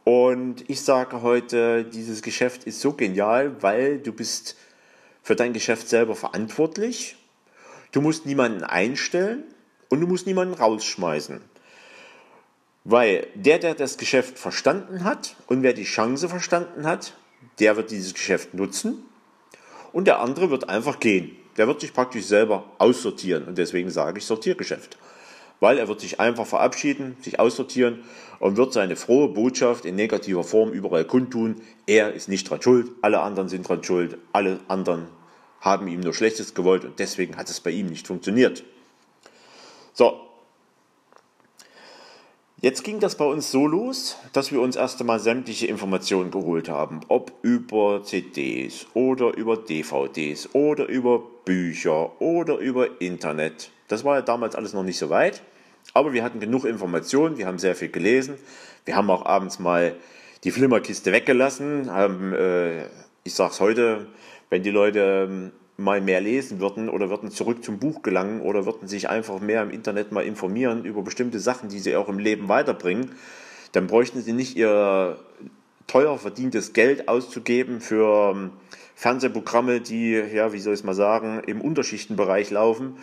Und 0.04 0.69
ich 0.69 0.82
sage 0.82 1.22
heute, 1.22 1.84
dieses 1.84 2.22
Geschäft 2.22 2.64
ist 2.64 2.81
so 2.81 2.93
genial, 2.93 3.62
weil 3.62 3.98
du 3.98 4.12
bist 4.12 4.56
für 5.22 5.34
dein 5.34 5.52
Geschäft 5.52 5.88
selber 5.88 6.14
verantwortlich. 6.14 7.16
Du 7.90 8.00
musst 8.00 8.26
niemanden 8.26 8.62
einstellen 8.62 9.43
und 9.88 10.00
du 10.00 10.06
musst 10.06 10.26
niemanden 10.26 10.54
rausschmeißen. 10.54 11.40
Weil 12.84 13.26
der, 13.34 13.58
der 13.58 13.75
das 13.75 13.99
Geschäft 13.99 14.38
verstanden 14.38 15.02
hat 15.02 15.34
und 15.49 15.62
wer 15.62 15.72
die 15.72 15.84
Chance 15.84 16.28
verstanden 16.28 16.87
hat, 16.87 17.14
der 17.58 17.76
wird 17.76 17.90
dieses 17.90 18.14
Geschäft 18.14 18.54
nutzen 18.54 19.04
und 19.92 20.06
der 20.06 20.20
andere 20.20 20.50
wird 20.50 20.69
einfach 20.69 21.00
gehen. 21.00 21.37
Der 21.56 21.66
wird 21.66 21.80
sich 21.80 21.92
praktisch 21.92 22.24
selber 22.24 22.64
aussortieren 22.78 23.44
und 23.44 23.58
deswegen 23.58 23.90
sage 23.90 24.18
ich 24.18 24.26
Sortiergeschäft. 24.26 24.98
Weil 25.58 25.78
er 25.78 25.88
wird 25.88 26.00
sich 26.00 26.20
einfach 26.20 26.46
verabschieden, 26.46 27.16
sich 27.20 27.40
aussortieren 27.40 28.04
und 28.40 28.56
wird 28.56 28.74
seine 28.74 28.96
frohe 28.96 29.28
Botschaft 29.28 29.86
in 29.86 29.96
negativer 29.96 30.44
Form 30.44 30.70
überall 30.70 31.06
kundtun. 31.06 31.62
Er 31.86 32.12
ist 32.12 32.28
nicht 32.28 32.50
dran 32.50 32.60
schuld, 32.60 32.90
alle 33.00 33.20
anderen 33.20 33.48
sind 33.48 33.66
dran 33.66 33.82
schuld, 33.82 34.18
alle 34.32 34.60
anderen 34.68 35.06
haben 35.60 35.88
ihm 35.88 36.00
nur 36.00 36.12
Schlechtes 36.12 36.54
gewollt 36.54 36.84
und 36.84 36.98
deswegen 36.98 37.36
hat 37.36 37.48
es 37.48 37.60
bei 37.60 37.70
ihm 37.70 37.86
nicht 37.86 38.06
funktioniert. 38.06 38.64
So, 39.94 40.25
Jetzt 42.62 42.84
ging 42.84 43.00
das 43.00 43.16
bei 43.16 43.24
uns 43.26 43.50
so 43.50 43.66
los, 43.66 44.16
dass 44.32 44.50
wir 44.50 44.62
uns 44.62 44.76
erst 44.76 44.98
einmal 45.00 45.20
sämtliche 45.20 45.66
Informationen 45.66 46.30
geholt 46.30 46.70
haben, 46.70 47.00
ob 47.08 47.32
über 47.42 48.02
CDs 48.02 48.86
oder 48.94 49.36
über 49.36 49.58
DVDs 49.58 50.48
oder 50.54 50.86
über 50.86 51.22
Bücher 51.44 52.18
oder 52.18 52.56
über 52.56 52.98
Internet. 53.02 53.70
Das 53.88 54.04
war 54.04 54.16
ja 54.16 54.22
damals 54.22 54.54
alles 54.54 54.72
noch 54.72 54.84
nicht 54.84 54.96
so 54.96 55.10
weit, 55.10 55.42
aber 55.92 56.14
wir 56.14 56.25
hatten 56.25 56.40
genug 56.40 56.64
Informationen, 56.64 57.36
wir 57.36 57.46
haben 57.46 57.58
sehr 57.58 57.75
viel 57.75 57.90
gelesen, 57.90 58.38
wir 58.86 58.96
haben 58.96 59.10
auch 59.10 59.26
abends 59.26 59.58
mal 59.58 59.94
die 60.42 60.50
Flimmerkiste 60.50 61.12
weggelassen, 61.12 61.92
haben, 61.92 62.32
äh, 62.32 62.86
ich 63.22 63.34
sag's 63.34 63.60
heute, 63.60 64.06
wenn 64.48 64.62
die 64.62 64.70
Leute 64.70 65.28
ähm, 65.28 65.52
mal 65.76 66.00
mehr 66.00 66.21
lesen 66.21 66.61
würden 66.61 66.88
oder 66.88 67.11
würden 67.11 67.30
zurück 67.30 67.62
zum 67.62 67.78
Buch 67.78 68.02
gelangen 68.02 68.40
oder 68.40 68.64
würden 68.64 68.88
sich 68.88 69.09
einfach 69.11 69.40
mehr 69.40 69.62
im 69.62 69.71
Internet 69.71 70.11
mal 70.12 70.25
informieren 70.25 70.85
über 70.85 71.02
bestimmte 71.02 71.38
Sachen, 71.38 71.68
die 71.68 71.78
sie 71.78 71.97
auch 71.97 72.09
im 72.09 72.18
Leben 72.18 72.49
weiterbringen, 72.49 73.11
dann 73.73 73.87
bräuchten 73.87 74.23
sie 74.23 74.33
nicht 74.33 74.56
ihr 74.56 75.18
teuer 75.87 76.18
verdientes 76.18 76.73
Geld 76.73 77.09
auszugeben 77.09 77.80
für 77.80 78.33
ähm, 78.35 78.50
Fernsehprogramme, 78.95 79.80
die, 79.80 80.12
ja, 80.12 80.52
wie 80.52 80.59
soll 80.59 80.73
ich 80.73 80.80
es 80.80 80.85
mal 80.85 80.95
sagen, 80.95 81.42
im 81.47 81.61
Unterschichtenbereich 81.61 82.50
laufen, 82.50 82.97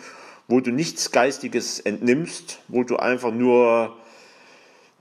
wo 0.48 0.60
du 0.60 0.72
nichts 0.72 1.12
Geistiges 1.12 1.78
entnimmst, 1.78 2.60
wo 2.68 2.82
du 2.82 2.96
einfach 2.96 3.32
nur 3.32 3.96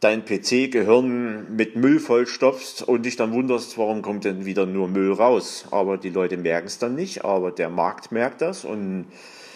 dein 0.04 0.26
PC-Gehirn 0.26 1.56
mit 1.56 1.76
Müll 1.76 2.00
vollstopfst 2.00 2.82
und 2.84 3.04
dich 3.04 3.16
dann 3.16 3.32
wunderst, 3.32 3.78
warum 3.78 4.02
kommt 4.02 4.26
denn 4.26 4.46
wieder 4.46 4.66
nur 4.66 4.88
Müll 4.88 5.14
raus. 5.14 5.66
Aber 5.72 5.98
die 5.98 6.10
Leute 6.10 6.38
merken 6.38 6.68
es 6.68 6.78
dann 6.78 6.96
nicht, 6.96 7.24
aber 7.24 7.52
der 7.52 7.70
Markt 7.70 8.12
merkt 8.12 8.42
das 8.42 8.66
und 8.66 9.06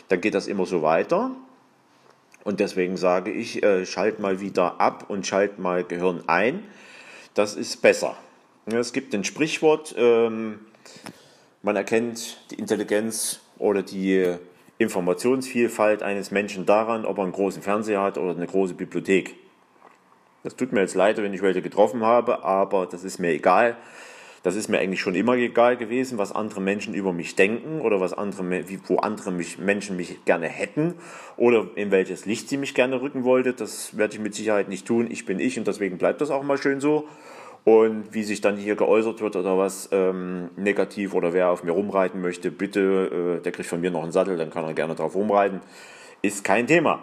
dann 0.08 0.22
geht 0.22 0.34
das 0.34 0.48
immer 0.48 0.66
so 0.66 0.82
weiter. 0.82 1.32
Und 2.46 2.62
deswegen 2.62 2.96
sage 2.96 3.32
ich, 3.32 3.62
äh, 3.62 3.86
schalt 3.86 4.20
mal 4.20 4.40
wieder 4.40 4.80
ab 4.80 5.06
und 5.10 5.28
schalt 5.28 5.60
mal 5.60 5.84
Gehirn 5.84 6.24
ein. 6.28 6.64
Das 7.34 7.56
ist 7.56 7.82
besser. 7.82 8.16
Es 8.66 8.94
gibt 8.94 9.14
ein 9.14 9.26
Sprichwort, 9.26 9.96
ähm, 9.98 10.60
man 11.62 11.76
erkennt 11.76 12.38
die 12.52 12.56
Intelligenz 12.56 13.42
oder 13.58 13.84
die 13.84 14.36
Informationsvielfalt 14.78 16.04
eines 16.04 16.32
Menschen 16.32 16.66
daran, 16.66 17.06
ob 17.06 17.18
er 17.18 17.24
einen 17.24 17.34
großen 17.34 17.62
Fernseher 17.62 18.02
hat 18.02 18.18
oder 18.18 18.32
eine 18.32 18.48
große 18.48 18.76
Bibliothek. 18.76 19.36
Das 20.48 20.56
tut 20.56 20.72
mir 20.72 20.80
jetzt 20.80 20.96
leid, 20.96 21.18
wenn 21.18 21.34
ich 21.34 21.42
welche 21.42 21.62
getroffen 21.62 22.06
habe, 22.06 22.46
aber 22.46 22.86
das 22.86 23.04
ist 23.04 23.20
mir 23.20 23.32
egal. 23.32 23.76
Das 24.44 24.56
ist 24.56 24.70
mir 24.70 24.80
eigentlich 24.80 25.02
schon 25.02 25.14
immer 25.14 25.34
egal 25.34 25.76
gewesen, 25.76 26.18
was 26.18 26.32
andere 26.32 26.62
Menschen 26.62 26.94
über 26.94 27.12
mich 27.12 27.36
denken 27.36 27.82
oder 27.82 28.00
was 28.00 28.14
andere, 28.14 28.64
wo 28.86 28.96
andere 28.96 29.34
mich, 29.34 29.58
Menschen 29.58 29.98
mich 29.98 30.24
gerne 30.24 30.48
hätten 30.48 30.94
oder 31.36 31.68
in 31.76 31.92
welches 31.92 32.26
Licht 32.26 32.48
sie 32.48 32.56
mich 32.56 32.74
gerne 32.74 33.02
rücken 33.02 33.26
wollte. 33.26 33.52
Das 33.52 33.98
werde 33.98 34.14
ich 34.14 34.22
mit 34.22 34.36
Sicherheit 34.36 34.70
nicht 34.70 34.88
tun. 34.88 35.12
Ich 35.12 35.26
bin 35.26 35.42
ich 35.42 35.60
und 35.60 35.68
deswegen 35.68 35.98
bleibt 35.98 36.22
das 36.22 36.32
auch 36.32 36.44
mal 36.44 36.58
schön 36.58 36.80
so. 36.80 37.10
Und 37.66 38.14
wie 38.14 38.24
sich 38.24 38.40
dann 38.40 38.56
hier 38.56 38.78
geäußert 38.78 39.20
wird 39.20 39.36
oder 39.36 39.58
was 39.58 39.90
ähm, 39.92 40.48
negativ 40.56 41.14
oder 41.14 41.34
wer 41.34 41.50
auf 41.50 41.66
mir 41.66 41.74
rumreiten 41.74 42.22
möchte, 42.22 42.52
bitte, 42.52 43.40
äh, 43.40 43.44
der 43.44 43.52
kriegt 43.52 43.68
von 43.68 43.82
mir 43.82 43.92
noch 43.92 44.04
einen 44.04 44.14
Sattel, 44.14 44.38
dann 44.38 44.50
kann 44.50 44.64
er 44.64 44.74
gerne 44.74 44.96
drauf 44.96 45.14
rumreiten. 45.14 45.60
Ist 46.22 46.46
kein 46.46 46.68
Thema. 46.68 47.02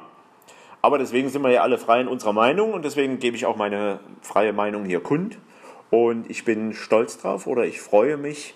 Aber 0.85 0.99
deswegen 0.99 1.31
sind 1.31 1.41
wir 1.41 1.51
ja 1.51 1.63
alle 1.63 1.79
frei 1.79 2.03
in 2.03 2.09
unserer 2.09 2.35
Meinung 2.35 2.75
und 2.75 2.85
deswegen 2.85 3.19
gebe 3.19 3.39
ich 3.39 3.47
auch 3.47 3.57
meine 3.57 4.01
freie 4.21 4.53
Meinung 4.53 4.85
hier 4.85 5.01
kund. 5.01 5.39
Und 5.89 6.29
ich 6.29 6.45
bin 6.45 6.75
stolz 6.75 7.17
drauf 7.17 7.47
oder 7.47 7.65
ich 7.65 7.81
freue 7.81 8.19
mich, 8.19 8.55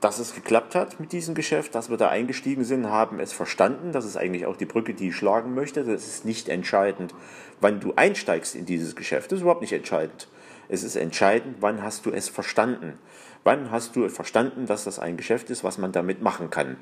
dass 0.00 0.18
es 0.18 0.34
geklappt 0.34 0.74
hat 0.74 0.98
mit 0.98 1.12
diesem 1.12 1.36
Geschäft, 1.36 1.76
dass 1.76 1.88
wir 1.88 1.96
da 1.96 2.08
eingestiegen 2.08 2.64
sind, 2.64 2.90
haben 2.90 3.20
es 3.20 3.32
verstanden. 3.32 3.92
Das 3.92 4.06
ist 4.06 4.16
eigentlich 4.16 4.44
auch 4.44 4.56
die 4.56 4.64
Brücke, 4.64 4.92
die 4.92 5.10
ich 5.10 5.14
schlagen 5.14 5.54
möchte. 5.54 5.84
Das 5.84 6.04
ist 6.04 6.24
nicht 6.24 6.48
entscheidend, 6.48 7.14
wann 7.60 7.78
du 7.78 7.92
einsteigst 7.94 8.56
in 8.56 8.66
dieses 8.66 8.96
Geschäft. 8.96 9.30
Das 9.30 9.36
ist 9.36 9.42
überhaupt 9.42 9.60
nicht 9.60 9.72
entscheidend. 9.72 10.26
Es 10.68 10.82
ist 10.82 10.96
entscheidend, 10.96 11.58
wann 11.60 11.80
hast 11.80 12.06
du 12.06 12.10
es 12.10 12.28
verstanden. 12.28 12.98
Wann 13.44 13.70
hast 13.70 13.94
du 13.94 14.08
verstanden, 14.08 14.66
dass 14.66 14.82
das 14.82 14.98
ein 14.98 15.16
Geschäft 15.16 15.48
ist, 15.50 15.62
was 15.62 15.78
man 15.78 15.92
damit 15.92 16.22
machen 16.22 16.50
kann. 16.50 16.76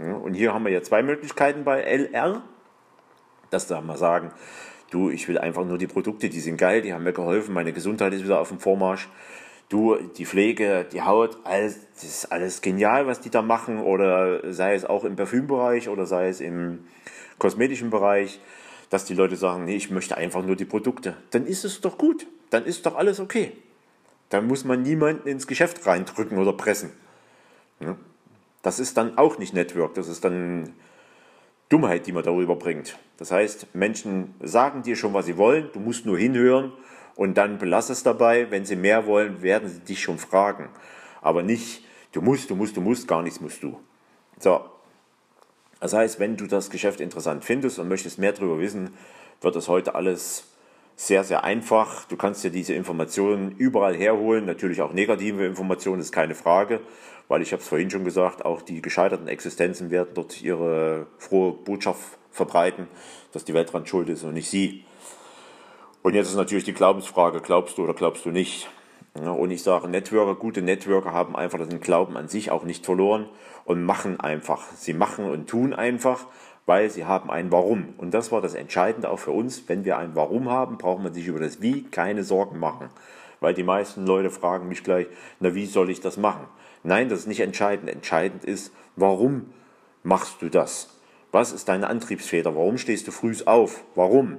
Und 0.00 0.34
hier 0.34 0.52
haben 0.52 0.64
wir 0.64 0.72
ja 0.72 0.82
zwei 0.82 1.04
Möglichkeiten 1.04 1.62
bei 1.62 1.82
LR. 1.82 2.42
Dass 3.50 3.66
da 3.66 3.80
mal 3.80 3.96
sagen, 3.96 4.32
du, 4.90 5.10
ich 5.10 5.28
will 5.28 5.38
einfach 5.38 5.64
nur 5.64 5.78
die 5.78 5.86
Produkte, 5.86 6.28
die 6.28 6.40
sind 6.40 6.56
geil, 6.56 6.82
die 6.82 6.92
haben 6.92 7.04
mir 7.04 7.12
geholfen, 7.12 7.54
meine 7.54 7.72
Gesundheit 7.72 8.12
ist 8.12 8.24
wieder 8.24 8.40
auf 8.40 8.48
dem 8.48 8.58
Vormarsch. 8.58 9.08
Du, 9.68 9.96
die 9.96 10.26
Pflege, 10.26 10.86
die 10.92 11.02
Haut, 11.02 11.38
alles, 11.42 11.80
das 11.94 12.04
ist 12.04 12.32
alles 12.32 12.62
genial, 12.62 13.08
was 13.08 13.20
die 13.20 13.30
da 13.30 13.42
machen, 13.42 13.80
oder 13.80 14.52
sei 14.52 14.74
es 14.74 14.84
auch 14.84 15.04
im 15.04 15.16
Parfümbereich 15.16 15.88
oder 15.88 16.06
sei 16.06 16.28
es 16.28 16.40
im 16.40 16.86
kosmetischen 17.38 17.90
Bereich, 17.90 18.40
dass 18.90 19.04
die 19.04 19.14
Leute 19.14 19.34
sagen, 19.34 19.64
nee, 19.64 19.74
ich 19.74 19.90
möchte 19.90 20.16
einfach 20.16 20.44
nur 20.44 20.54
die 20.54 20.64
Produkte. 20.64 21.16
Dann 21.32 21.46
ist 21.46 21.64
es 21.64 21.80
doch 21.80 21.98
gut, 21.98 22.28
dann 22.50 22.64
ist 22.64 22.86
doch 22.86 22.94
alles 22.94 23.18
okay. 23.18 23.52
Dann 24.28 24.46
muss 24.46 24.64
man 24.64 24.82
niemanden 24.82 25.28
ins 25.28 25.48
Geschäft 25.48 25.84
reindrücken 25.86 26.38
oder 26.38 26.52
pressen. 26.52 26.92
Das 28.62 28.78
ist 28.78 28.96
dann 28.96 29.18
auch 29.18 29.38
nicht 29.38 29.52
Network, 29.52 29.94
das 29.94 30.08
ist 30.08 30.24
dann 30.24 30.74
Dummheit, 31.68 32.06
die 32.06 32.12
man 32.12 32.22
darüber 32.22 32.56
bringt. 32.56 32.98
Das 33.16 33.30
heißt, 33.30 33.74
Menschen 33.74 34.34
sagen 34.40 34.82
dir 34.82 34.96
schon, 34.96 35.14
was 35.14 35.26
sie 35.26 35.36
wollen, 35.36 35.70
du 35.72 35.80
musst 35.80 36.06
nur 36.06 36.18
hinhören 36.18 36.72
und 37.16 37.34
dann 37.34 37.58
belass 37.58 37.90
es 37.90 38.02
dabei. 38.02 38.50
Wenn 38.50 38.64
sie 38.64 38.76
mehr 38.76 39.06
wollen, 39.06 39.42
werden 39.42 39.68
sie 39.68 39.80
dich 39.80 40.00
schon 40.00 40.18
fragen. 40.18 40.68
Aber 41.22 41.42
nicht, 41.42 41.82
du 42.12 42.20
musst, 42.20 42.50
du 42.50 42.54
musst, 42.54 42.76
du 42.76 42.80
musst, 42.80 43.08
gar 43.08 43.22
nichts 43.22 43.40
musst 43.40 43.62
du. 43.62 43.80
So. 44.38 44.64
Das 45.80 45.92
heißt, 45.92 46.20
wenn 46.20 46.36
du 46.36 46.46
das 46.46 46.70
Geschäft 46.70 47.00
interessant 47.00 47.44
findest 47.44 47.78
und 47.78 47.88
möchtest 47.88 48.18
mehr 48.18 48.32
darüber 48.32 48.58
wissen, 48.58 48.94
wird 49.40 49.56
das 49.56 49.68
heute 49.68 49.94
alles 49.94 50.44
sehr, 50.96 51.24
sehr 51.24 51.44
einfach. 51.44 52.06
Du 52.06 52.16
kannst 52.16 52.42
dir 52.42 52.50
diese 52.50 52.72
Informationen 52.72 53.52
überall 53.52 53.94
herholen, 53.94 54.46
natürlich 54.46 54.80
auch 54.80 54.92
negative 54.92 55.44
Informationen, 55.44 56.00
ist 56.00 56.10
keine 56.10 56.34
Frage, 56.34 56.80
weil 57.28 57.42
ich 57.42 57.52
habe 57.52 57.62
es 57.62 57.68
vorhin 57.68 57.90
schon 57.90 58.04
gesagt, 58.04 58.44
auch 58.44 58.62
die 58.62 58.80
gescheiterten 58.80 59.28
Existenzen 59.28 59.90
werden 59.90 60.10
dort 60.14 60.40
ihre 60.42 61.06
frohe 61.18 61.52
Botschaft 61.52 62.18
verbreiten, 62.30 62.88
dass 63.32 63.44
die 63.44 63.54
Welt 63.54 63.72
dran 63.72 63.86
schuld 63.86 64.08
ist 64.08 64.24
und 64.24 64.34
nicht 64.34 64.48
sie. 64.48 64.84
Und 66.02 66.14
jetzt 66.14 66.28
ist 66.28 66.36
natürlich 66.36 66.64
die 66.64 66.72
Glaubensfrage, 66.72 67.40
glaubst 67.40 67.78
du 67.78 67.84
oder 67.84 67.94
glaubst 67.94 68.24
du 68.24 68.30
nicht? 68.30 68.68
und 69.24 69.50
ich 69.50 69.62
sage, 69.62 69.88
Networker, 69.88 70.34
gute 70.34 70.60
Networker 70.60 71.12
haben 71.12 71.36
einfach 71.36 71.66
den 71.66 71.80
Glauben 71.80 72.18
an 72.18 72.28
sich 72.28 72.50
auch 72.50 72.64
nicht 72.64 72.84
verloren 72.84 73.30
und 73.64 73.82
machen 73.82 74.20
einfach. 74.20 74.62
Sie 74.74 74.92
machen 74.92 75.24
und 75.24 75.48
tun 75.48 75.72
einfach 75.72 76.26
weil 76.66 76.90
sie 76.90 77.04
haben 77.04 77.30
ein 77.30 77.50
Warum. 77.52 77.94
Und 77.96 78.12
das 78.12 78.32
war 78.32 78.42
das 78.42 78.54
Entscheidende 78.54 79.08
auch 79.08 79.20
für 79.20 79.30
uns. 79.30 79.68
Wenn 79.68 79.84
wir 79.84 79.96
ein 79.96 80.14
Warum 80.14 80.50
haben, 80.50 80.78
braucht 80.78 81.02
man 81.02 81.14
sich 81.14 81.26
über 81.26 81.40
das 81.40 81.62
Wie 81.62 81.84
keine 81.84 82.24
Sorgen 82.24 82.58
machen. 82.58 82.90
Weil 83.40 83.54
die 83.54 83.62
meisten 83.62 84.04
Leute 84.04 84.30
fragen 84.30 84.68
mich 84.68 84.82
gleich, 84.82 85.06
na 85.40 85.54
wie 85.54 85.66
soll 85.66 85.90
ich 85.90 86.00
das 86.00 86.16
machen? 86.16 86.46
Nein, 86.82 87.08
das 87.08 87.20
ist 87.20 87.26
nicht 87.28 87.40
entscheidend. 87.40 87.88
Entscheidend 87.88 88.44
ist, 88.44 88.72
warum 88.96 89.52
machst 90.02 90.42
du 90.42 90.48
das? 90.48 90.88
Was 91.30 91.52
ist 91.52 91.68
deine 91.68 91.88
Antriebsfeder? 91.88 92.54
Warum 92.54 92.78
stehst 92.78 93.06
du 93.06 93.12
früh 93.12 93.34
auf? 93.44 93.84
Warum? 93.94 94.38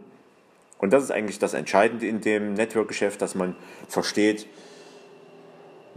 Und 0.79 0.93
das 0.93 1.03
ist 1.03 1.11
eigentlich 1.11 1.39
das 1.39 1.53
Entscheidende 1.53 2.07
in 2.07 2.21
dem 2.21 2.53
Network-Geschäft, 2.53 3.21
dass 3.21 3.35
man 3.35 3.55
versteht, 3.87 4.47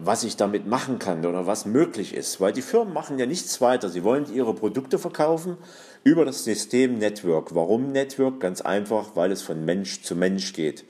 was 0.05 0.25
ich 0.25 0.37
damit 0.37 0.67
machen 0.67 0.99
kann 0.99 1.25
oder 1.27 1.47
was 1.47 1.67
möglich 1.67 2.15
ist. 2.15 2.41
Weil 2.41 2.53
die 2.53 2.63
Firmen 2.63 2.95
machen 2.95 3.19
ja 3.19 3.27
nichts 3.27 3.61
weiter. 3.61 3.89
Sie 3.89 4.05
wollen 4.05 4.33
ihre 4.33 4.55
Produkte 4.55 4.99
verkaufen 4.99 5.57
über 6.05 6.25
das 6.25 6.45
System 6.45 6.99
Network. 6.99 7.55
Warum 7.55 7.93
Network? 7.93 8.41
Ganz 8.41 8.61
einfach, 8.61 9.17
weil 9.17 9.33
es 9.33 9.43
von 9.43 9.65
Mensch 9.65 10.03
zu 10.03 10.17
Mensch 10.17 10.53
geht. 10.53 10.85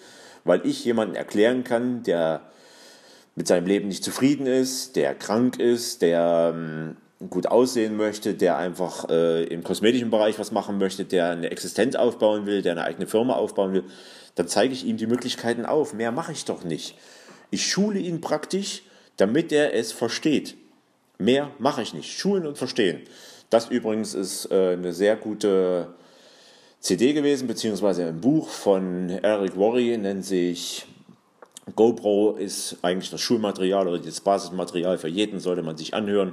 Weil 0.45 0.65
ich 0.67 0.85
jemanden 0.85 1.17
erklären 1.17 1.65
kann, 1.65 2.03
der 2.03 2.43
mit 3.35 3.47
seinem 3.47 3.67
Leben 3.67 3.89
nicht 3.89 4.05
zufrieden 4.05 4.47
ist, 4.47 4.97
der 4.97 5.15
krank 5.15 5.59
ist, 5.59 6.03
der 6.03 6.53
ähm, 6.55 6.97
gut 7.29 7.47
aussehen 7.47 7.97
möchte, 7.97 8.35
der 8.35 8.57
einfach 8.57 9.09
äh, 9.09 9.45
im 9.45 9.63
kosmetischen 9.63 10.11
Bereich 10.11 10.39
was 10.39 10.53
machen 10.53 10.79
möchte, 10.79 11.05
der 11.05 11.31
eine 11.31 11.51
Existenz 11.51 11.95
aufbauen 11.95 12.47
will, 12.47 12.63
der 12.63 12.73
eine 12.73 12.85
eigene 12.85 13.07
Firma 13.07 13.35
aufbauen 13.35 13.73
will, 13.73 13.85
dann 14.35 14.49
zeige 14.49 14.73
ich 14.73 14.87
ihm 14.87 14.97
die 14.97 15.07
Möglichkeiten 15.07 15.67
auf. 15.67 15.93
Mehr 15.93 16.13
mache 16.13 16.33
ich 16.33 16.45
doch 16.45 16.65
nicht. 16.65 16.97
Ich 17.51 17.69
schule 17.69 17.99
ihn 17.99 18.21
praktisch 18.21 18.83
damit 19.21 19.53
er 19.53 19.75
es 19.75 19.93
versteht. 19.93 20.57
Mehr 21.19 21.51
mache 21.59 21.83
ich 21.83 21.93
nicht. 21.93 22.19
Schulen 22.19 22.47
und 22.47 22.57
verstehen. 22.57 23.03
Das 23.51 23.69
übrigens 23.69 24.15
ist 24.15 24.51
äh, 24.51 24.73
eine 24.73 24.93
sehr 24.93 25.17
gute 25.17 25.89
CD 26.81 27.13
gewesen, 27.13 27.47
beziehungsweise 27.47 28.07
ein 28.07 28.21
Buch 28.21 28.49
von 28.49 29.11
Eric 29.11 29.57
Worry, 29.57 29.99
nennt 29.99 30.25
sich 30.25 30.87
GoPro, 31.77 32.37
ist 32.39 32.79
eigentlich 32.81 33.11
das 33.11 33.21
Schulmaterial 33.21 33.87
oder 33.87 33.99
das 33.99 34.21
Basismaterial 34.21 34.97
für 34.97 35.09
jeden, 35.09 35.41
sollte 35.41 35.63
man 35.63 35.77
sich 35.77 35.93
anhören. 35.93 36.33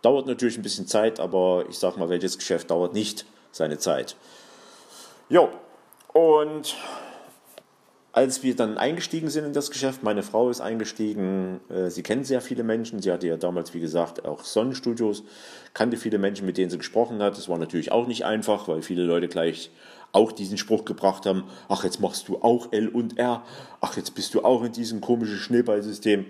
Dauert 0.00 0.26
natürlich 0.26 0.56
ein 0.56 0.62
bisschen 0.62 0.86
Zeit, 0.86 1.20
aber 1.20 1.66
ich 1.68 1.78
sag 1.78 1.98
mal, 1.98 2.08
welches 2.08 2.38
Geschäft 2.38 2.70
dauert 2.70 2.94
nicht 2.94 3.26
seine 3.50 3.76
Zeit. 3.76 4.16
Jo, 5.28 5.50
und 6.14 6.74
als 8.12 8.42
wir 8.42 8.54
dann 8.54 8.76
eingestiegen 8.76 9.30
sind 9.30 9.46
in 9.46 9.52
das 9.54 9.70
Geschäft, 9.70 10.02
meine 10.02 10.22
Frau 10.22 10.50
ist 10.50 10.60
eingestiegen, 10.60 11.60
äh, 11.70 11.88
sie 11.88 12.02
kennt 12.02 12.26
sehr 12.26 12.42
viele 12.42 12.62
Menschen, 12.62 13.00
sie 13.00 13.10
hatte 13.10 13.26
ja 13.26 13.38
damals, 13.38 13.72
wie 13.72 13.80
gesagt, 13.80 14.26
auch 14.26 14.44
Sonnenstudios, 14.44 15.24
kannte 15.72 15.96
viele 15.96 16.18
Menschen, 16.18 16.44
mit 16.44 16.58
denen 16.58 16.70
sie 16.70 16.76
gesprochen 16.76 17.22
hat. 17.22 17.38
Das 17.38 17.48
war 17.48 17.56
natürlich 17.56 17.90
auch 17.90 18.06
nicht 18.06 18.26
einfach, 18.26 18.68
weil 18.68 18.82
viele 18.82 19.04
Leute 19.04 19.28
gleich 19.28 19.70
auch 20.12 20.30
diesen 20.30 20.58
Spruch 20.58 20.84
gebracht 20.84 21.24
haben, 21.24 21.44
ach, 21.70 21.84
jetzt 21.84 22.00
machst 22.00 22.28
du 22.28 22.36
auch 22.42 22.70
L 22.70 22.88
und 22.88 23.18
R, 23.18 23.44
ach, 23.80 23.96
jetzt 23.96 24.14
bist 24.14 24.34
du 24.34 24.44
auch 24.44 24.62
in 24.62 24.72
diesem 24.72 25.00
komischen 25.00 25.38
Schneeballsystem. 25.38 26.26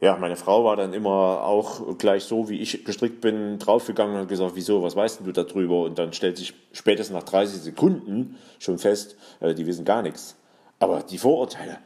Ja, 0.00 0.16
meine 0.16 0.36
Frau 0.36 0.64
war 0.64 0.76
dann 0.76 0.92
immer 0.92 1.44
auch 1.44 1.96
gleich 1.96 2.24
so, 2.24 2.48
wie 2.50 2.58
ich 2.58 2.84
gestrickt 2.84 3.20
bin, 3.20 3.58
draufgegangen 3.60 4.16
und 4.16 4.22
hat 4.22 4.28
gesagt, 4.28 4.52
wieso, 4.56 4.82
was 4.82 4.96
weißt 4.96 5.20
du 5.24 5.30
darüber? 5.30 5.84
Und 5.84 5.96
dann 5.98 6.12
stellt 6.12 6.36
sich 6.36 6.54
spätestens 6.72 7.14
nach 7.14 7.22
30 7.22 7.62
Sekunden 7.62 8.36
schon 8.58 8.78
fest, 8.78 9.16
äh, 9.40 9.54
die 9.54 9.64
wissen 9.64 9.84
gar 9.84 10.02
nichts. 10.02 10.36
Aber 10.78 11.02
die 11.02 11.18
Vorurteile, 11.18 11.78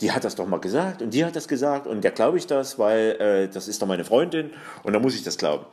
die 0.00 0.12
hat 0.12 0.24
das 0.24 0.36
doch 0.36 0.46
mal 0.46 0.60
gesagt 0.60 1.02
und 1.02 1.12
die 1.12 1.24
hat 1.24 1.34
das 1.34 1.48
gesagt 1.48 1.86
und 1.86 2.02
der 2.02 2.12
glaube 2.12 2.38
ich 2.38 2.46
das, 2.46 2.78
weil 2.78 3.16
äh, 3.20 3.48
das 3.48 3.68
ist 3.68 3.82
doch 3.82 3.86
meine 3.86 4.04
Freundin 4.04 4.50
und 4.84 4.92
da 4.92 5.00
muss 5.00 5.14
ich 5.14 5.24
das 5.24 5.38
glauben. 5.38 5.66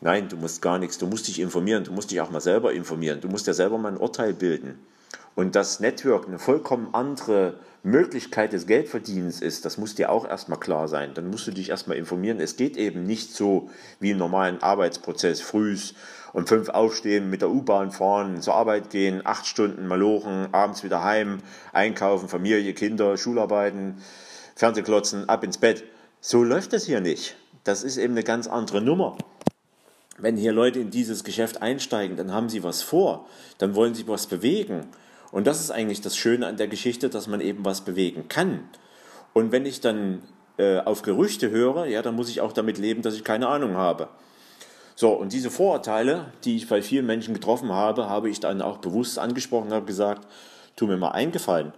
Nein, 0.00 0.28
du 0.28 0.36
musst 0.36 0.60
gar 0.60 0.78
nichts, 0.78 0.98
du 0.98 1.06
musst 1.06 1.28
dich 1.28 1.38
informieren, 1.38 1.84
du 1.84 1.92
musst 1.92 2.10
dich 2.10 2.20
auch 2.20 2.30
mal 2.30 2.40
selber 2.40 2.72
informieren, 2.72 3.20
du 3.20 3.28
musst 3.28 3.46
ja 3.46 3.52
selber 3.52 3.78
mal 3.78 3.92
ein 3.92 3.98
Urteil 3.98 4.34
bilden. 4.34 4.80
Und 5.34 5.54
dass 5.54 5.80
Network 5.80 6.26
eine 6.26 6.38
vollkommen 6.38 6.88
andere 6.92 7.54
Möglichkeit 7.84 8.52
des 8.52 8.66
Geldverdienens 8.66 9.40
ist, 9.40 9.64
das 9.64 9.78
muss 9.78 9.94
dir 9.94 10.10
auch 10.10 10.28
erstmal 10.28 10.60
klar 10.60 10.88
sein. 10.88 11.14
Dann 11.14 11.30
musst 11.30 11.46
du 11.46 11.52
dich 11.52 11.70
erstmal 11.70 11.96
informieren. 11.96 12.38
Es 12.38 12.56
geht 12.56 12.76
eben 12.76 13.06
nicht 13.06 13.32
so 13.32 13.70
wie 13.98 14.10
im 14.10 14.18
normalen 14.18 14.62
Arbeitsprozess, 14.62 15.40
frühs 15.40 15.94
um 16.32 16.46
fünf 16.46 16.68
aufstehen, 16.68 17.30
mit 17.30 17.42
der 17.42 17.50
U-Bahn 17.50 17.90
fahren, 17.90 18.40
zur 18.40 18.54
Arbeit 18.54 18.90
gehen, 18.90 19.22
acht 19.24 19.46
Stunden 19.46 19.86
malochen, 19.86 20.48
abends 20.52 20.82
wieder 20.82 21.04
heim, 21.04 21.38
einkaufen, 21.72 22.28
Familie, 22.28 22.72
Kinder, 22.74 23.16
Schularbeiten, 23.16 24.02
Fernsehklotzen, 24.56 25.28
ab 25.28 25.44
ins 25.44 25.58
Bett. 25.58 25.84
So 26.20 26.42
läuft 26.42 26.72
das 26.72 26.86
hier 26.86 27.00
nicht. 27.00 27.36
Das 27.64 27.84
ist 27.84 27.96
eben 27.96 28.14
eine 28.14 28.24
ganz 28.24 28.46
andere 28.46 28.80
Nummer. 28.80 29.16
Wenn 30.18 30.36
hier 30.36 30.52
Leute 30.52 30.78
in 30.78 30.90
dieses 30.90 31.24
Geschäft 31.24 31.62
einsteigen, 31.62 32.16
dann 32.16 32.32
haben 32.32 32.48
sie 32.48 32.62
was 32.62 32.82
vor, 32.82 33.26
dann 33.58 33.74
wollen 33.74 33.94
sie 33.94 34.06
was 34.06 34.26
bewegen. 34.26 34.86
Und 35.30 35.46
das 35.46 35.60
ist 35.60 35.70
eigentlich 35.70 36.00
das 36.00 36.16
Schöne 36.16 36.46
an 36.46 36.56
der 36.56 36.68
Geschichte, 36.68 37.08
dass 37.08 37.26
man 37.26 37.40
eben 37.40 37.64
was 37.64 37.80
bewegen 37.82 38.28
kann. 38.28 38.68
Und 39.32 39.50
wenn 39.50 39.64
ich 39.64 39.80
dann 39.80 40.22
äh, 40.58 40.78
auf 40.78 41.02
Gerüchte 41.02 41.50
höre, 41.50 41.86
ja, 41.86 42.02
dann 42.02 42.14
muss 42.14 42.28
ich 42.28 42.40
auch 42.40 42.52
damit 42.52 42.78
leben, 42.78 43.02
dass 43.02 43.14
ich 43.14 43.24
keine 43.24 43.48
Ahnung 43.48 43.76
habe. 43.76 44.08
So, 44.94 45.10
und 45.10 45.32
diese 45.32 45.50
Vorurteile, 45.50 46.32
die 46.44 46.56
ich 46.56 46.68
bei 46.68 46.82
vielen 46.82 47.06
Menschen 47.06 47.34
getroffen 47.34 47.72
habe, 47.72 48.08
habe 48.08 48.28
ich 48.28 48.40
dann 48.40 48.62
auch 48.62 48.78
bewusst 48.78 49.18
angesprochen 49.18 49.68
und 49.68 49.74
habe 49.74 49.86
gesagt, 49.86 50.26
tu 50.76 50.86
mir 50.86 50.96
mal 50.96 51.10
eingefallen, 51.10 51.72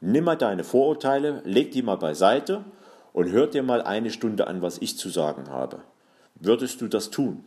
nimm 0.00 0.24
mal 0.24 0.36
deine 0.36 0.64
Vorurteile, 0.64 1.42
leg 1.44 1.72
die 1.72 1.82
mal 1.82 1.96
beiseite 1.96 2.64
und 3.12 3.30
hört 3.30 3.54
dir 3.54 3.62
mal 3.62 3.82
eine 3.82 4.10
Stunde 4.10 4.46
an, 4.46 4.62
was 4.62 4.78
ich 4.78 4.98
zu 4.98 5.08
sagen 5.08 5.50
habe. 5.50 5.80
Würdest 6.34 6.80
du 6.80 6.88
das 6.88 7.10
tun? 7.10 7.44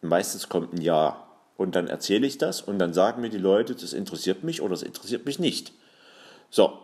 Meistens 0.00 0.48
kommt 0.48 0.72
ein 0.72 0.80
Ja. 0.80 1.24
Und 1.58 1.76
dann 1.76 1.86
erzähle 1.86 2.26
ich 2.26 2.38
das 2.38 2.60
und 2.60 2.78
dann 2.78 2.92
sagen 2.92 3.20
mir 3.20 3.28
die 3.28 3.38
Leute, 3.38 3.74
das 3.74 3.92
interessiert 3.92 4.42
mich 4.42 4.62
oder 4.62 4.70
das 4.70 4.82
interessiert 4.82 5.26
mich 5.26 5.38
nicht. 5.38 5.72
So, 6.50 6.76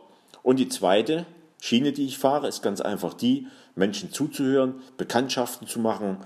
und 0.42 0.58
die 0.58 0.68
zweite 0.68 1.26
Schiene, 1.60 1.92
die 1.92 2.06
ich 2.06 2.18
fahre, 2.18 2.46
ist 2.46 2.62
ganz 2.62 2.80
einfach 2.80 3.14
die, 3.14 3.48
Menschen 3.74 4.12
zuzuhören, 4.12 4.74
Bekanntschaften 4.96 5.66
zu 5.66 5.80
machen, 5.80 6.18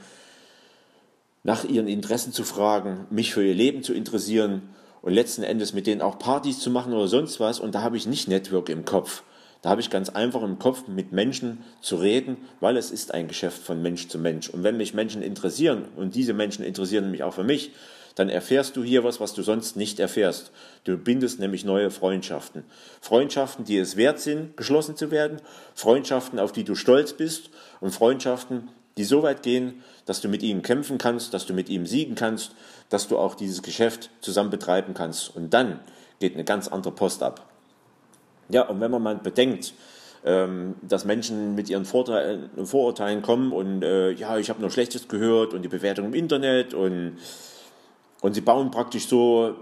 nach 1.43 1.65
ihren 1.65 1.89
Interessen 1.89 2.33
zu 2.33 2.45
fragen, 2.45 3.07
mich 3.11 3.35
für 3.35 3.45
ihr 3.45 3.55
Leben 3.55 3.83
zu 3.83 3.93
interessieren 3.93 4.63
und 5.01 5.13
letzten 5.13 5.43
Endes 5.43 5.73
mit 5.73 5.87
denen 5.87 6.01
auch 6.01 6.19
Partys 6.19 6.61
zu 6.61 6.71
machen 6.71 6.93
oder 6.93 7.09
sonst 7.09 7.41
was. 7.41 7.59
Und 7.59 7.75
da 7.75 7.83
habe 7.83 7.97
ich 7.97 8.07
nicht 8.07 8.29
Network 8.29 8.69
im 8.69 8.85
Kopf. 8.85 9.25
Da 9.61 9.71
habe 9.71 9.81
ich 9.81 9.91
ganz 9.91 10.09
einfach 10.09 10.43
im 10.43 10.59
Kopf, 10.59 10.89
mit 10.89 11.13
Menschen 11.13 11.65
zu 11.81 11.97
reden, 11.97 12.37
weil 12.61 12.77
es 12.77 12.91
ist 12.91 13.15
ein 13.15 13.29
Geschäft 13.29 13.63
von 13.63 13.81
Mensch 13.81 14.09
zu 14.09 14.19
Mensch. 14.19 14.49
Und 14.49 14.65
wenn 14.65 14.77
mich 14.77 14.95
Menschen 14.95 15.23
interessieren 15.23 15.85
und 15.97 16.15
diese 16.15 16.33
Menschen 16.33 16.65
interessieren 16.65 17.11
mich 17.11 17.23
auch 17.23 17.35
für 17.35 17.45
mich, 17.45 17.71
dann 18.15 18.29
erfährst 18.29 18.77
du 18.77 18.83
hier 18.83 19.05
was, 19.05 19.21
was 19.21 19.35
du 19.35 19.43
sonst 19.43 19.77
nicht 19.77 19.99
erfährst. 19.99 20.51
Du 20.85 20.99
bindest 20.99 21.41
nämlich 21.41 21.65
neue 21.65 21.91
Freundschaften. 21.91 22.65
Freundschaften, 23.01 23.65
die 23.65 23.79
es 23.79 23.97
wert 23.97 24.21
sind, 24.21 24.57
geschlossen 24.57 24.97
zu 24.97 25.11
werden, 25.11 25.41
Freundschaften, 25.75 26.39
auf 26.39 26.53
die 26.53 26.65
du 26.65 26.75
stolz 26.75 27.13
bist 27.15 27.51
und 27.81 27.93
Freundschaften, 27.93 28.69
die 28.97 29.05
so 29.05 29.23
weit 29.23 29.43
gehen, 29.43 29.83
dass 30.07 30.21
du 30.21 30.29
mit 30.29 30.43
ihnen 30.43 30.63
kämpfen 30.63 30.99
kannst, 30.99 31.33
dass 31.35 31.47
du 31.47 31.55
mit 31.55 31.69
ihnen 31.69 31.87
siegen 31.87 32.15
kannst, 32.15 32.55
dass 32.89 33.09
du 33.09 33.19
auch 33.19 33.35
dieses 33.35 33.63
Geschäft 33.63 34.11
zusammen 34.21 34.51
betreiben 34.51 34.95
kannst. 34.95 35.35
Und 35.35 35.55
dann 35.55 35.81
geht 36.19 36.35
eine 36.35 36.45
ganz 36.45 36.69
andere 36.69 36.93
Post 36.93 37.23
ab. 37.23 37.49
Ja, 38.49 38.63
und 38.69 38.81
wenn 38.81 38.91
man 38.91 39.03
mal 39.03 39.17
bedenkt, 39.17 39.75
ähm, 40.25 40.77
dass 40.83 41.05
Menschen 41.05 41.55
mit 41.55 41.69
ihren 41.69 41.85
Vorurteilen 41.85 43.23
kommen 43.23 43.53
und 43.53 43.83
äh, 43.83 44.13
ja, 44.13 44.39
ich 44.39 44.51
habe 44.51 44.61
nur 44.61 44.71
Schlechtes 44.71 45.09
gehört 45.09 45.53
und 45.53 45.63
die 45.63 45.69
Bewertung 45.69 46.07
im 46.07 46.15
Internet 46.15 46.75
und, 46.75 47.19
und 48.21 48.35
sie 48.35 48.41
bauen 48.41 48.71
praktisch 48.71 49.09
so 49.09 49.57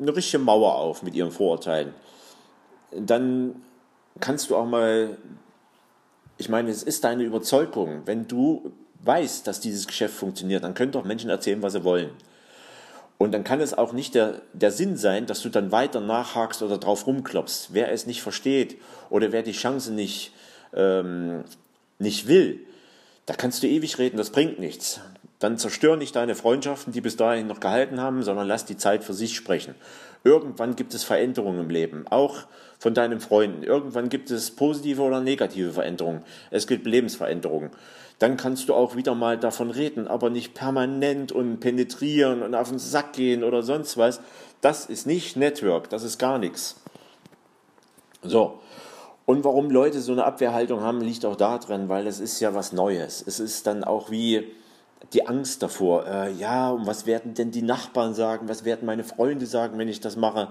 eine 0.00 0.16
richtige 0.16 0.42
Mauer 0.42 0.76
auf 0.76 1.02
mit 1.02 1.14
ihren 1.14 1.30
Vorurteilen, 1.30 1.92
dann 2.92 3.62
kannst 4.20 4.50
du 4.50 4.56
auch 4.56 4.66
mal, 4.66 5.18
ich 6.38 6.48
meine, 6.48 6.70
es 6.70 6.82
ist 6.82 7.04
deine 7.04 7.22
Überzeugung, 7.24 8.02
wenn 8.06 8.26
du 8.26 8.72
weißt, 9.02 9.46
dass 9.46 9.60
dieses 9.60 9.86
Geschäft 9.86 10.14
funktioniert, 10.14 10.64
dann 10.64 10.74
können 10.74 10.92
doch 10.92 11.04
Menschen 11.04 11.30
erzählen, 11.30 11.62
was 11.62 11.74
sie 11.74 11.84
wollen. 11.84 12.10
Und 13.18 13.32
dann 13.32 13.44
kann 13.44 13.60
es 13.60 13.74
auch 13.74 13.92
nicht 13.92 14.14
der, 14.14 14.42
der 14.52 14.70
Sinn 14.70 14.96
sein, 14.96 15.26
dass 15.26 15.40
du 15.42 15.48
dann 15.48 15.70
weiter 15.70 16.00
nachhakst 16.00 16.62
oder 16.62 16.78
drauf 16.78 17.06
rumklopfst. 17.06 17.68
Wer 17.72 17.92
es 17.92 18.06
nicht 18.06 18.22
versteht 18.22 18.76
oder 19.08 19.30
wer 19.30 19.42
die 19.42 19.52
Chance 19.52 19.92
nicht, 19.92 20.32
ähm, 20.74 21.44
nicht 21.98 22.26
will, 22.26 22.60
da 23.26 23.34
kannst 23.34 23.62
du 23.62 23.68
ewig 23.68 23.98
reden, 23.98 24.16
das 24.16 24.30
bringt 24.30 24.58
nichts. 24.58 25.00
Dann 25.38 25.58
zerstör 25.58 25.96
nicht 25.96 26.16
deine 26.16 26.34
Freundschaften, 26.34 26.92
die 26.92 27.00
bis 27.00 27.16
dahin 27.16 27.46
noch 27.46 27.60
gehalten 27.60 28.00
haben, 28.00 28.22
sondern 28.22 28.48
lass 28.48 28.64
die 28.64 28.76
Zeit 28.76 29.04
für 29.04 29.14
sich 29.14 29.36
sprechen. 29.36 29.74
Irgendwann 30.24 30.74
gibt 30.74 30.94
es 30.94 31.04
Veränderungen 31.04 31.60
im 31.60 31.70
Leben, 31.70 32.06
auch 32.08 32.46
von 32.78 32.94
deinen 32.94 33.20
Freunden. 33.20 33.62
Irgendwann 33.62 34.08
gibt 34.08 34.30
es 34.30 34.50
positive 34.50 35.02
oder 35.02 35.20
negative 35.20 35.72
Veränderungen. 35.72 36.24
Es 36.50 36.66
gibt 36.66 36.86
Lebensveränderungen 36.86 37.70
dann 38.18 38.36
kannst 38.36 38.68
du 38.68 38.74
auch 38.74 38.96
wieder 38.96 39.14
mal 39.14 39.38
davon 39.38 39.70
reden, 39.70 40.06
aber 40.06 40.30
nicht 40.30 40.54
permanent 40.54 41.32
und 41.32 41.60
penetrieren 41.60 42.42
und 42.42 42.54
auf 42.54 42.68
den 42.68 42.78
Sack 42.78 43.14
gehen 43.14 43.42
oder 43.42 43.62
sonst 43.62 43.98
was. 43.98 44.20
Das 44.60 44.86
ist 44.86 45.06
nicht 45.06 45.36
Network, 45.36 45.90
das 45.90 46.04
ist 46.04 46.18
gar 46.18 46.38
nichts. 46.38 46.76
So. 48.22 48.60
Und 49.26 49.42
warum 49.42 49.70
Leute 49.70 50.00
so 50.00 50.12
eine 50.12 50.24
Abwehrhaltung 50.24 50.82
haben, 50.82 51.00
liegt 51.00 51.24
auch 51.24 51.36
darin, 51.36 51.88
weil 51.88 52.06
es 52.06 52.20
ist 52.20 52.40
ja 52.40 52.54
was 52.54 52.72
Neues. 52.72 53.24
Es 53.26 53.40
ist 53.40 53.66
dann 53.66 53.82
auch 53.82 54.10
wie 54.10 54.52
die 55.12 55.26
Angst 55.26 55.62
davor. 55.62 56.06
Äh, 56.06 56.32
ja, 56.32 56.70
und 56.70 56.86
was 56.86 57.06
werden 57.06 57.34
denn 57.34 57.50
die 57.50 57.62
Nachbarn 57.62 58.14
sagen? 58.14 58.48
Was 58.48 58.64
werden 58.64 58.86
meine 58.86 59.04
Freunde 59.04 59.46
sagen, 59.46 59.78
wenn 59.78 59.88
ich 59.88 60.00
das 60.00 60.16
mache? 60.16 60.48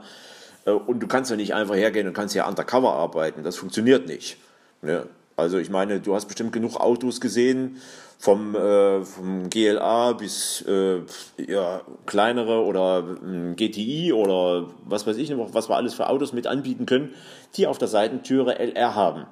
Äh, 0.66 0.72
und 0.72 1.00
du 1.00 1.08
kannst 1.08 1.32
ja 1.32 1.38
nicht 1.38 1.54
einfach 1.54 1.76
hergehen 1.76 2.08
und 2.08 2.14
kannst 2.14 2.36
ja 2.36 2.48
undercover 2.48 2.94
arbeiten. 2.94 3.44
Das 3.44 3.58
funktioniert 3.58 4.08
nicht. 4.08 4.38
Ne? 4.82 5.08
Also 5.36 5.58
ich 5.58 5.70
meine, 5.70 6.00
du 6.00 6.14
hast 6.14 6.28
bestimmt 6.28 6.54
genug 6.54 6.80
Autos 6.80 7.20
gesehen, 7.20 7.82
vom, 8.20 8.56
äh, 8.56 9.04
vom 9.04 9.50
GLA 9.50 10.14
bis 10.14 10.64
äh, 10.68 11.02
ja, 11.38 11.82
kleinere 12.06 12.64
oder 12.64 13.04
äh, 13.22 13.54
GTI 13.54 14.14
oder 14.14 14.68
was 14.86 15.06
weiß 15.06 15.18
ich 15.18 15.30
noch, 15.32 15.54
was 15.54 15.70
wir 15.70 15.76
alles 15.76 15.94
für 15.94 16.08
Autos 16.08 16.32
mit 16.32 16.48
anbieten 16.48 16.86
können, 16.86 17.14
die 17.56 17.68
auf 17.68 17.80
der 17.80 17.90
Seitentüre 17.90 18.60
LR 18.60 18.96
haben. 18.96 19.26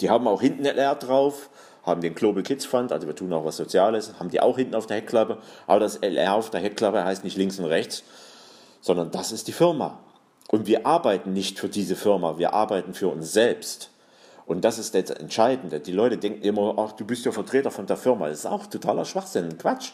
Die 0.00 0.10
haben 0.10 0.26
auch 0.26 0.40
hinten 0.40 0.64
LR 0.64 0.96
drauf, 0.96 1.48
haben 1.82 2.00
den 2.00 2.14
Global 2.14 2.42
Kids 2.42 2.64
Fund, 2.64 2.92
also 2.92 3.06
wir 3.06 3.14
tun 3.14 3.32
auch 3.32 3.44
was 3.44 3.56
Soziales, 3.56 4.14
haben 4.18 4.30
die 4.30 4.40
auch 4.40 4.56
hinten 4.56 4.74
auf 4.74 4.86
der 4.86 4.98
Heckklappe, 4.98 5.38
aber 5.66 5.80
das 5.80 5.96
LR 5.96 6.34
auf 6.34 6.50
der 6.50 6.60
Heckklappe 6.60 7.04
heißt 7.04 7.24
nicht 7.24 7.36
links 7.36 7.58
und 7.58 7.66
rechts, 7.66 8.02
sondern 8.80 9.10
das 9.10 9.32
ist 9.32 9.48
die 9.48 9.52
Firma. 9.52 9.98
Und 10.50 10.66
wir 10.66 10.86
arbeiten 10.86 11.32
nicht 11.32 11.58
für 11.58 11.68
diese 11.68 11.96
Firma, 11.96 12.38
wir 12.38 12.52
arbeiten 12.52 12.92
für 12.92 13.08
uns 13.08 13.32
selbst. 13.32 13.90
Und 14.46 14.64
das 14.64 14.80
ist 14.80 14.96
das 14.96 15.10
Entscheidende. 15.10 15.78
Die 15.78 15.92
Leute 15.92 16.18
denken 16.18 16.42
immer, 16.42 16.74
ach, 16.76 16.90
du 16.92 17.04
bist 17.04 17.24
ja 17.24 17.30
Vertreter 17.30 17.70
von 17.70 17.86
der 17.86 17.96
Firma. 17.96 18.28
Das 18.28 18.40
ist 18.40 18.46
auch 18.46 18.66
totaler 18.66 19.04
Schwachsinn, 19.04 19.56
Quatsch. 19.58 19.92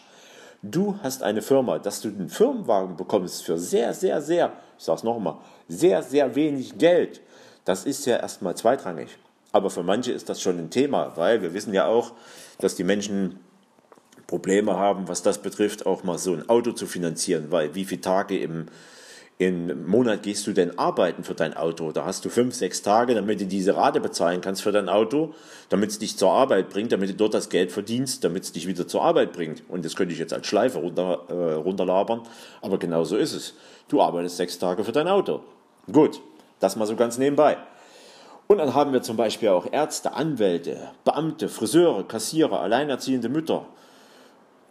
Du 0.63 0.97
hast 1.03 1.21
eine 1.21 1.43
Firma, 1.43 1.77
dass 1.77 2.01
du 2.01 2.07
einen 2.07 2.29
Firmenwagen 2.29 2.95
bekommst 2.97 3.43
für 3.43 3.59
sehr, 3.59 3.93
sehr, 3.93 4.19
sehr, 4.19 4.53
ich 4.75 4.83
sage 4.83 4.97
es 4.97 5.03
nochmal, 5.03 5.35
sehr, 5.67 6.01
sehr 6.01 6.33
wenig 6.33 6.79
Geld. 6.79 7.21
Das 7.65 7.85
ist 7.85 8.07
ja 8.07 8.17
erstmal 8.17 8.55
zweitrangig. 8.55 9.09
Aber 9.57 9.71
für 9.71 9.83
manche 9.83 10.11
ist 10.11 10.29
das 10.29 10.39
schon 10.39 10.59
ein 10.59 10.69
Thema, 10.69 11.13
weil 11.15 11.41
wir 11.41 11.53
wissen 11.53 11.73
ja 11.73 11.87
auch, 11.87 12.13
dass 12.59 12.75
die 12.75 12.83
Menschen 12.83 13.39
Probleme 14.27 14.77
haben, 14.77 15.07
was 15.07 15.23
das 15.23 15.39
betrifft, 15.39 15.85
auch 15.85 16.03
mal 16.03 16.19
so 16.19 16.33
ein 16.33 16.47
Auto 16.47 16.73
zu 16.73 16.85
finanzieren, 16.85 17.47
weil 17.49 17.73
wie 17.75 17.85
viele 17.85 18.01
Tage 18.01 18.37
im 18.37 18.67
im 19.39 19.85
Monat 19.87 20.23
gehst 20.23 20.47
du 20.47 20.51
denn 20.51 20.79
arbeiten 20.79 21.23
für 21.23 21.35
dein 21.35 21.55
Auto? 21.55 21.91
Da 21.91 22.05
hast 22.05 22.25
du 22.25 22.29
fünf, 22.29 22.55
sechs 22.55 22.81
Tage, 22.81 23.13
damit 23.13 23.39
du 23.39 23.45
diese 23.45 23.75
Rate 23.75 23.99
bezahlen 23.99 24.41
kannst 24.41 24.63
für 24.63 24.71
dein 24.71 24.89
Auto, 24.89 25.35
damit 25.69 25.91
es 25.91 25.99
dich 25.99 26.17
zur 26.17 26.31
Arbeit 26.31 26.69
bringt, 26.69 26.91
damit 26.91 27.11
du 27.11 27.13
dort 27.13 27.35
das 27.35 27.49
Geld 27.49 27.71
verdienst, 27.71 28.23
damit 28.23 28.45
es 28.45 28.51
dich 28.51 28.67
wieder 28.67 28.87
zur 28.87 29.03
Arbeit 29.03 29.33
bringt. 29.33 29.61
Und 29.67 29.85
das 29.85 29.95
könnte 29.95 30.13
ich 30.13 30.19
jetzt 30.19 30.33
als 30.33 30.47
Schleife 30.47 30.79
runter, 30.79 31.25
äh, 31.29 31.53
runterlabern, 31.53 32.21
aber 32.61 32.79
genau 32.79 33.03
so 33.03 33.15
ist 33.15 33.33
es. 33.33 33.53
Du 33.89 34.01
arbeitest 34.01 34.37
sechs 34.37 34.57
Tage 34.57 34.83
für 34.83 34.91
dein 34.91 35.07
Auto. 35.07 35.41
Gut, 35.91 36.19
das 36.59 36.75
mal 36.75 36.87
so 36.87 36.95
ganz 36.95 37.19
nebenbei. 37.19 37.57
Und 38.47 38.59
dann 38.59 38.73
haben 38.73 38.93
wir 38.93 39.01
zum 39.01 39.17
Beispiel 39.17 39.49
auch 39.49 39.71
Ärzte, 39.71 40.13
Anwälte, 40.13 40.89
Beamte, 41.03 41.49
Friseure, 41.49 42.07
Kassierer, 42.07 42.61
alleinerziehende 42.61 43.27
Mütter. 43.27 43.65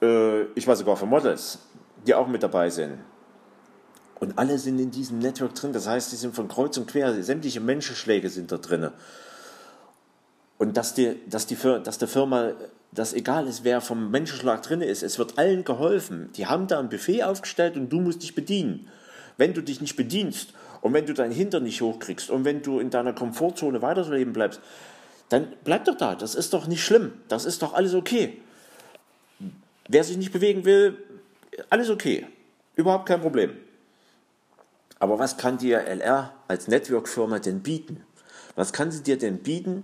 Äh, 0.00 0.44
ich 0.54 0.66
war 0.66 0.76
sogar 0.76 0.96
für 0.96 1.06
Models, 1.06 1.58
die 2.06 2.14
auch 2.14 2.26
mit 2.26 2.42
dabei 2.42 2.70
sind. 2.70 2.98
Und 4.18 4.38
alle 4.38 4.58
sind 4.58 4.78
in 4.78 4.90
diesem 4.90 5.18
Network 5.18 5.54
drin. 5.54 5.74
Das 5.74 5.86
heißt, 5.86 6.10
die 6.10 6.16
sind 6.16 6.34
von 6.34 6.48
kreuz 6.48 6.78
und 6.78 6.86
quer, 6.88 7.22
sämtliche 7.22 7.60
Menschenschläge 7.60 8.30
sind 8.30 8.50
da 8.50 8.56
drin. 8.56 8.90
Und 10.56 10.76
dass, 10.78 10.94
die, 10.94 11.20
dass, 11.28 11.46
die, 11.46 11.56
dass 11.84 11.98
der 11.98 12.08
Firma 12.08 12.52
das 12.92 13.12
egal 13.12 13.46
ist, 13.46 13.62
wer 13.62 13.82
vom 13.82 14.10
Menschenschlag 14.10 14.62
drin 14.62 14.80
ist, 14.80 15.02
es 15.02 15.18
wird 15.18 15.38
allen 15.38 15.64
geholfen. 15.64 16.30
Die 16.36 16.46
haben 16.46 16.66
da 16.66 16.78
ein 16.78 16.88
Buffet 16.88 17.24
aufgestellt 17.24 17.76
und 17.76 17.90
du 17.90 18.00
musst 18.00 18.22
dich 18.22 18.34
bedienen. 18.34 18.88
Wenn 19.36 19.52
du 19.52 19.62
dich 19.62 19.82
nicht 19.82 19.96
bedienst 19.96 20.54
und 20.86 20.92
wenn 20.92 21.04
du 21.04 21.14
dein 21.14 21.32
Hintern 21.32 21.64
nicht 21.64 21.80
hochkriegst 21.80 22.30
und 22.30 22.44
wenn 22.44 22.62
du 22.62 22.78
in 22.78 22.90
deiner 22.90 23.12
Komfortzone 23.12 23.82
weiterleben 23.82 24.32
bleibst, 24.32 24.60
dann 25.28 25.52
bleib 25.64 25.84
doch 25.84 25.96
da. 25.96 26.14
Das 26.14 26.36
ist 26.36 26.52
doch 26.52 26.68
nicht 26.68 26.84
schlimm. 26.84 27.12
Das 27.26 27.44
ist 27.44 27.62
doch 27.62 27.74
alles 27.74 27.92
okay. 27.92 28.40
Wer 29.88 30.04
sich 30.04 30.16
nicht 30.16 30.32
bewegen 30.32 30.64
will, 30.64 30.96
alles 31.70 31.90
okay. 31.90 32.24
Überhaupt 32.76 33.06
kein 33.06 33.20
Problem. 33.20 33.56
Aber 35.00 35.18
was 35.18 35.36
kann 35.36 35.58
dir 35.58 35.80
LR 35.80 36.32
als 36.46 36.68
Network-Firma 36.68 37.40
denn 37.40 37.64
bieten? 37.64 38.04
Was 38.54 38.72
kann 38.72 38.92
sie 38.92 39.02
dir 39.02 39.18
denn 39.18 39.38
bieten, 39.38 39.82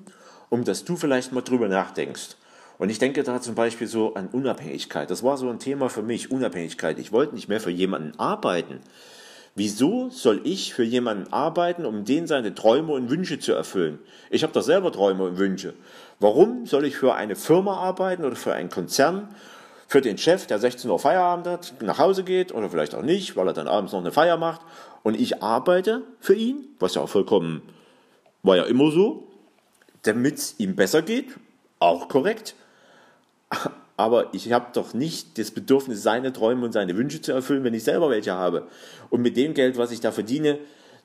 um 0.51 0.63
dass 0.63 0.85
du 0.85 0.95
vielleicht 0.95 1.33
mal 1.33 1.43
drüber 1.43 1.67
nachdenkst? 1.67 2.37
Und 2.79 2.91
ich 2.91 3.01
denke 3.01 3.25
da 3.25 3.41
zum 3.41 3.57
Beispiel 3.57 3.89
so 3.89 4.15
an 4.15 4.29
Unabhängigkeit. 4.29 5.11
Das 5.11 5.25
war 5.25 5.37
so 5.37 5.51
ein 5.51 5.59
Thema 5.59 5.91
für 5.91 6.03
mich, 6.03 6.31
Unabhängigkeit. 6.31 7.01
Ich 7.01 7.11
wollte 7.11 7.35
nicht 7.35 7.49
mehr 7.49 7.61
für 7.61 7.71
jemanden 7.71 8.17
arbeiten. 8.21 8.79
Wieso 9.55 10.09
soll 10.09 10.41
ich 10.45 10.73
für 10.73 10.83
jemanden 10.83 11.31
arbeiten, 11.31 11.85
um 11.85 12.05
den 12.05 12.27
seine 12.27 12.55
Träume 12.55 12.95
und 12.95 13.11
Wünsche 13.11 13.39
zu 13.39 13.53
erfüllen? 13.53 13.99
Ich 14.31 14.43
habe 14.43 14.53
doch 14.55 14.63
selber 14.63 14.91
Träume 14.91 15.25
und 15.25 15.39
Wünsche. 15.39 15.75
Warum 16.21 16.65
soll 16.65 16.87
ich 16.87 16.97
für 16.97 17.15
eine 17.15 17.37
Firma 17.37 17.77
arbeiten 17.77 18.25
oder 18.25 18.37
für 18.37 18.55
einen 18.55 18.71
Konzern, 18.71 19.29
für 19.89 20.01
den 20.01 20.17
Chef, 20.17 20.47
der 20.47 20.59
16 20.59 20.91
Uhr 20.91 20.99
Feierabend 20.99 21.47
hat, 21.47 21.75
nach 21.83 21.99
Hause 21.99 22.25
geht 22.25 22.55
oder 22.55 22.71
vielleicht 22.71 22.95
auch 22.95 23.03
nicht, 23.03 23.37
weil 23.37 23.47
er 23.47 23.53
dann 23.53 23.69
abends 23.69 23.93
noch 23.93 24.01
eine 24.01 24.11
Feier 24.11 24.39
macht 24.39 24.63
und 25.03 25.21
ich 25.21 25.43
arbeite 25.43 26.03
für 26.19 26.35
ihn, 26.35 26.69
was 26.79 26.95
ja 26.95 27.03
auch 27.03 27.11
vollkommen, 27.11 27.61
war 28.43 28.57
ja 28.57 28.65
immer 28.65 28.91
so, 28.91 29.29
damit 30.03 30.39
es 30.39 30.55
ihm 30.59 30.77
besser 30.77 31.03
geht, 31.03 31.37
auch 31.79 32.09
korrekt. 32.09 32.55
Aber 34.03 34.35
ich 34.35 34.51
habe 34.51 34.67
doch 34.73 34.95
nicht 34.95 35.39
das 35.39 35.53
Bedürfnis, 35.53 36.03
seine 36.03 36.33
Träume 36.33 36.65
und 36.65 36.73
seine 36.73 36.97
Wünsche 36.97 37.21
zu 37.21 37.31
erfüllen, 37.31 37.63
wenn 37.63 37.73
ich 37.73 37.85
selber 37.85 38.11
welche 38.11 38.33
habe. 38.33 38.67
Und 39.11 39.23
mit 39.23 39.37
dem 39.37 39.55
Geld, 39.55 39.79
was 39.79 39.93
ich 39.93 40.01
da 40.01 40.11
verdiene, 40.11 40.59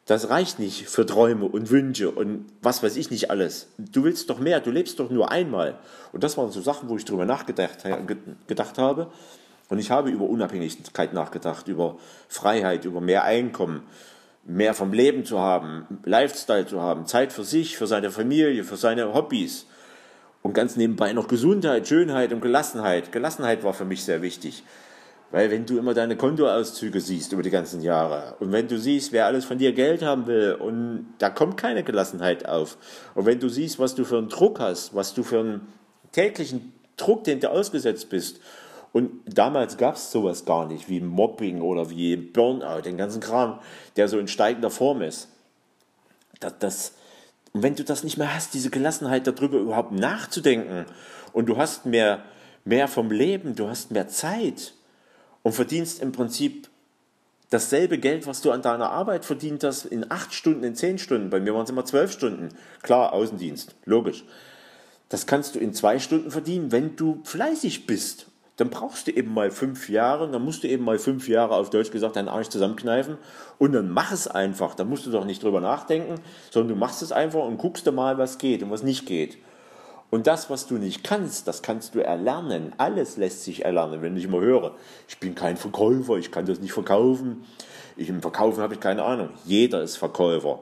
das 0.07 0.31
reicht 0.31 0.57
nicht 0.57 0.89
für 0.89 1.05
Träume 1.05 1.45
und 1.45 1.69
Wünsche 1.69 2.09
und 2.09 2.47
was 2.63 2.81
weiß 2.81 2.95
ich 2.95 3.11
nicht 3.11 3.29
alles. 3.29 3.67
Du 3.77 4.03
willst 4.03 4.31
doch 4.31 4.39
mehr, 4.39 4.61
du 4.61 4.71
lebst 4.71 4.99
doch 4.99 5.11
nur 5.11 5.29
einmal. 5.29 5.77
Und 6.11 6.23
das 6.23 6.39
waren 6.39 6.49
so 6.49 6.59
Sachen, 6.59 6.89
wo 6.89 6.97
ich 6.97 7.05
drüber 7.05 7.25
nachgedacht 7.25 7.85
gedacht 8.47 8.79
habe. 8.79 9.11
Und 9.69 9.77
ich 9.77 9.91
habe 9.91 10.09
über 10.09 10.25
Unabhängigkeit 10.25 11.13
nachgedacht, 11.13 11.67
über 11.67 11.97
Freiheit, 12.27 12.83
über 12.85 12.99
mehr 12.99 13.25
Einkommen, 13.25 13.83
mehr 14.43 14.73
vom 14.73 14.91
Leben 14.91 15.23
zu 15.23 15.37
haben, 15.37 15.85
Lifestyle 16.03 16.65
zu 16.65 16.81
haben, 16.81 17.05
Zeit 17.05 17.31
für 17.31 17.43
sich, 17.43 17.77
für 17.77 17.85
seine 17.85 18.09
Familie, 18.09 18.63
für 18.63 18.77
seine 18.77 19.13
Hobbys. 19.13 19.67
Und 20.47 20.53
ganz 20.53 20.77
nebenbei 20.77 21.11
noch 21.11 21.27
Gesundheit, 21.27 21.89
Schönheit 21.89 22.31
und 22.31 22.39
Gelassenheit. 22.39 23.11
Gelassenheit 23.11 23.65
war 23.65 23.73
für 23.73 23.83
mich 23.83 24.05
sehr 24.05 24.21
wichtig. 24.21 24.63
Weil 25.29 25.51
wenn 25.51 25.65
du 25.65 25.77
immer 25.77 25.93
deine 25.93 26.15
Kontoauszüge 26.15 27.01
siehst 27.01 27.33
über 27.33 27.43
die 27.43 27.49
ganzen 27.49 27.81
Jahre 27.81 28.37
und 28.39 28.53
wenn 28.53 28.69
du 28.69 28.79
siehst, 28.79 29.11
wer 29.11 29.25
alles 29.25 29.43
von 29.43 29.57
dir 29.57 29.73
Geld 29.73 30.03
haben 30.03 30.25
will 30.25 30.53
und 30.53 31.07
da 31.17 31.29
kommt 31.29 31.57
keine 31.57 31.83
Gelassenheit 31.83 32.47
auf. 32.47 32.77
Und 33.13 33.25
wenn 33.25 33.41
du 33.41 33.49
siehst, 33.49 33.77
was 33.77 33.93
du 33.93 34.05
für 34.05 34.19
einen 34.19 34.29
Druck 34.29 34.61
hast, 34.61 34.95
was 34.95 35.13
du 35.13 35.23
für 35.23 35.41
einen 35.41 35.67
täglichen 36.13 36.71
Druck, 36.95 37.25
den 37.25 37.41
du 37.41 37.51
ausgesetzt 37.51 38.09
bist. 38.09 38.39
Und 38.93 39.11
damals 39.25 39.75
gab 39.75 39.95
es 39.95 40.13
sowas 40.13 40.45
gar 40.45 40.65
nicht, 40.65 40.87
wie 40.87 41.01
Mobbing 41.01 41.59
oder 41.59 41.89
wie 41.89 42.15
Burnout, 42.15 42.83
den 42.83 42.95
ganzen 42.95 43.19
Kram, 43.19 43.59
der 43.97 44.07
so 44.07 44.17
in 44.17 44.29
steigender 44.29 44.69
Form 44.69 45.01
ist. 45.01 45.27
Das, 46.39 46.53
das, 46.59 46.93
und 47.53 47.63
wenn 47.63 47.75
du 47.75 47.83
das 47.83 48.03
nicht 48.03 48.17
mehr 48.17 48.33
hast, 48.33 48.53
diese 48.53 48.69
Gelassenheit 48.69 49.27
darüber 49.27 49.57
überhaupt 49.57 49.91
nachzudenken 49.91 50.85
und 51.33 51.47
du 51.47 51.57
hast 51.57 51.85
mehr, 51.85 52.23
mehr 52.65 52.87
vom 52.87 53.11
Leben, 53.11 53.55
du 53.55 53.67
hast 53.67 53.91
mehr 53.91 54.07
Zeit, 54.07 54.73
und 55.47 55.53
verdienst 55.53 56.01
im 56.01 56.11
Prinzip 56.11 56.67
dasselbe 57.49 57.97
Geld, 57.99 58.27
was 58.27 58.41
du 58.41 58.51
an 58.51 58.61
deiner 58.61 58.89
Arbeit 58.91 59.23
verdient 59.23 59.63
hast, 59.63 59.85
in 59.85 60.11
acht 60.11 60.33
Stunden, 60.33 60.65
in 60.65 60.75
zehn 60.75 60.97
Stunden. 60.97 61.29
Bei 61.29 61.39
mir 61.39 61.53
waren 61.53 61.63
es 61.63 61.69
immer 61.69 61.85
zwölf 61.85 62.11
Stunden. 62.11 62.49
Klar, 62.81 63.13
Außendienst, 63.13 63.75
logisch. 63.85 64.25
Das 65.07 65.25
kannst 65.25 65.55
du 65.55 65.59
in 65.59 65.73
zwei 65.73 65.99
Stunden 65.99 66.31
verdienen, 66.31 66.73
wenn 66.73 66.97
du 66.97 67.21
fleißig 67.23 67.87
bist. 67.87 68.27
Dann 68.57 68.71
brauchst 68.71 69.07
du 69.07 69.11
eben 69.11 69.33
mal 69.33 69.51
fünf 69.51 69.87
Jahre, 69.87 70.29
dann 70.29 70.43
musst 70.43 70.63
du 70.63 70.67
eben 70.67 70.83
mal 70.83 70.97
fünf 70.97 71.29
Jahre 71.29 71.55
auf 71.55 71.69
Deutsch 71.69 71.91
gesagt 71.91 72.15
deinen 72.15 72.27
Arsch 72.27 72.49
zusammenkneifen 72.49 73.17
und 73.59 73.71
dann 73.71 73.89
mach 73.89 74.11
es 74.11 74.27
einfach. 74.27 74.73
Da 74.73 74.83
musst 74.83 75.05
du 75.05 75.11
doch 75.11 75.25
nicht 75.25 75.43
drüber 75.43 75.61
nachdenken, 75.61 76.15
sondern 76.49 76.69
du 76.69 76.79
machst 76.79 77.03
es 77.03 77.11
einfach 77.11 77.45
und 77.45 77.57
guckst 77.57 77.89
mal, 77.91 78.17
was 78.17 78.39
geht 78.39 78.63
und 78.63 78.71
was 78.71 78.81
nicht 78.81 79.05
geht. 79.05 79.37
Und 80.09 80.25
das, 80.25 80.49
was 80.49 80.67
du 80.67 80.75
nicht 80.75 81.03
kannst, 81.03 81.47
das 81.47 81.61
kannst 81.61 81.93
du 81.93 81.99
erlernen. 81.99 82.73
Alles 82.77 83.17
lässt 83.17 83.43
sich 83.43 83.65
erlernen. 83.65 84.01
Wenn 84.01 84.15
ich 84.15 84.23
immer 84.23 84.39
höre, 84.39 84.73
ich 85.07 85.19
bin 85.19 85.35
kein 85.35 85.57
Verkäufer, 85.57 86.15
ich 86.15 86.31
kann 86.31 86.45
das 86.45 86.59
nicht 86.59 86.71
verkaufen. 86.71 87.43
Ich 87.97 88.09
im 88.09 88.21
Verkaufen 88.21 88.61
habe 88.61 88.73
ich 88.73 88.79
keine 88.79 89.03
Ahnung. 89.03 89.29
Jeder 89.45 89.83
ist 89.83 89.97
Verkäufer. 89.97 90.59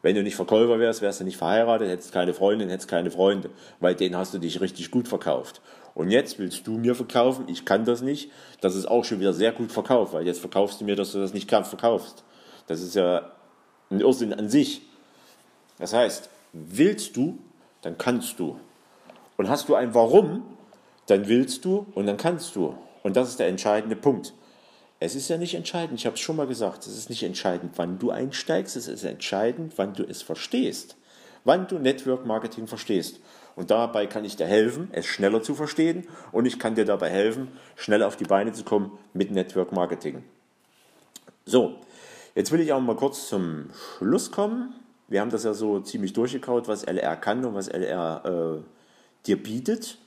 Wenn 0.00 0.14
du 0.14 0.22
nicht 0.22 0.36
Verkäufer 0.36 0.78
wärst, 0.78 1.02
wärst 1.02 1.20
du 1.20 1.24
nicht 1.24 1.36
verheiratet, 1.36 1.88
hättest 1.88 2.12
keine 2.12 2.32
Freundin, 2.32 2.68
hättest 2.68 2.88
keine 2.88 3.10
Freunde, 3.10 3.50
weil 3.80 3.94
denen 3.94 4.16
hast 4.16 4.32
du 4.32 4.38
dich 4.38 4.60
richtig 4.60 4.90
gut 4.90 5.08
verkauft. 5.08 5.60
Und 5.98 6.12
jetzt 6.12 6.38
willst 6.38 6.64
du 6.64 6.78
mir 6.78 6.94
verkaufen, 6.94 7.46
ich 7.48 7.64
kann 7.64 7.84
das 7.84 8.02
nicht. 8.02 8.30
Das 8.60 8.76
ist 8.76 8.86
auch 8.86 9.04
schon 9.04 9.18
wieder 9.18 9.32
sehr 9.32 9.50
gut 9.50 9.72
verkauft, 9.72 10.12
weil 10.12 10.24
jetzt 10.24 10.38
verkaufst 10.38 10.80
du 10.80 10.84
mir, 10.84 10.94
dass 10.94 11.10
du 11.10 11.18
das 11.18 11.34
nicht 11.34 11.50
verkaufst. 11.50 12.22
Das 12.68 12.80
ist 12.80 12.94
ja 12.94 13.32
ein 13.90 13.98
Irrsinn 13.98 14.32
an 14.32 14.48
sich. 14.48 14.82
Das 15.76 15.92
heißt, 15.92 16.30
willst 16.52 17.16
du, 17.16 17.40
dann 17.82 17.98
kannst 17.98 18.38
du. 18.38 18.60
Und 19.38 19.48
hast 19.48 19.68
du 19.68 19.74
ein 19.74 19.92
Warum, 19.92 20.44
dann 21.06 21.26
willst 21.26 21.64
du 21.64 21.88
und 21.96 22.06
dann 22.06 22.16
kannst 22.16 22.54
du. 22.54 22.76
Und 23.02 23.16
das 23.16 23.30
ist 23.30 23.40
der 23.40 23.48
entscheidende 23.48 23.96
Punkt. 23.96 24.34
Es 25.00 25.16
ist 25.16 25.28
ja 25.28 25.36
nicht 25.36 25.56
entscheidend, 25.56 25.98
ich 25.98 26.06
habe 26.06 26.14
es 26.14 26.20
schon 26.20 26.36
mal 26.36 26.46
gesagt, 26.46 26.86
es 26.86 26.96
ist 26.96 27.10
nicht 27.10 27.24
entscheidend, 27.24 27.72
wann 27.74 27.98
du 27.98 28.12
einsteigst, 28.12 28.76
es 28.76 28.86
ist 28.86 29.02
entscheidend, 29.02 29.72
wann 29.78 29.94
du 29.94 30.04
es 30.04 30.22
verstehst. 30.22 30.94
Wann 31.42 31.66
du 31.66 31.80
Network 31.80 32.24
Marketing 32.24 32.68
verstehst. 32.68 33.18
Und 33.58 33.72
dabei 33.72 34.06
kann 34.06 34.24
ich 34.24 34.36
dir 34.36 34.46
helfen, 34.46 34.88
es 34.92 35.04
schneller 35.04 35.42
zu 35.42 35.52
verstehen 35.56 36.06
und 36.30 36.46
ich 36.46 36.60
kann 36.60 36.76
dir 36.76 36.84
dabei 36.84 37.10
helfen, 37.10 37.48
schnell 37.74 38.04
auf 38.04 38.14
die 38.14 38.22
Beine 38.22 38.52
zu 38.52 38.62
kommen 38.62 38.96
mit 39.14 39.32
Network 39.32 39.72
Marketing. 39.72 40.22
So, 41.44 41.74
jetzt 42.36 42.52
will 42.52 42.60
ich 42.60 42.72
auch 42.72 42.80
mal 42.80 42.94
kurz 42.94 43.28
zum 43.28 43.70
Schluss 43.98 44.30
kommen. 44.30 44.76
Wir 45.08 45.20
haben 45.20 45.30
das 45.30 45.42
ja 45.42 45.54
so 45.54 45.80
ziemlich 45.80 46.12
durchgekaut, 46.12 46.68
was 46.68 46.84
LR 46.84 47.16
kann 47.16 47.44
und 47.44 47.54
was 47.56 47.66
LR 47.66 48.60
äh, 48.60 48.62
dir 49.26 49.42
bietet. 49.42 49.98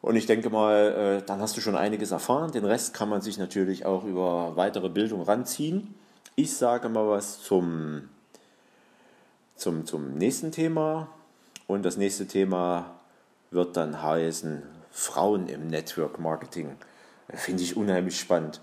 Und 0.00 0.14
ich 0.14 0.26
denke 0.26 0.50
mal, 0.50 1.18
äh, 1.18 1.26
dann 1.26 1.40
hast 1.40 1.56
du 1.56 1.60
schon 1.60 1.74
einiges 1.74 2.12
erfahren. 2.12 2.52
Den 2.52 2.64
Rest 2.64 2.94
kann 2.94 3.08
man 3.08 3.22
sich 3.22 3.38
natürlich 3.38 3.86
auch 3.86 4.04
über 4.04 4.52
weitere 4.54 4.88
Bildung 4.88 5.22
ranziehen. 5.22 5.96
Ich 6.36 6.56
sage 6.56 6.88
mal 6.88 7.08
was 7.08 7.42
zum, 7.42 8.08
zum, 9.56 9.84
zum 9.84 10.14
nächsten 10.16 10.52
Thema. 10.52 11.08
Und 11.66 11.84
das 11.84 11.96
nächste 11.96 12.26
Thema 12.26 13.00
wird 13.50 13.76
dann 13.76 14.02
heißen 14.02 14.62
Frauen 14.90 15.48
im 15.48 15.68
Network 15.68 16.18
Marketing. 16.18 16.76
Finde 17.32 17.62
ich 17.62 17.76
unheimlich 17.76 18.18
spannend, 18.20 18.60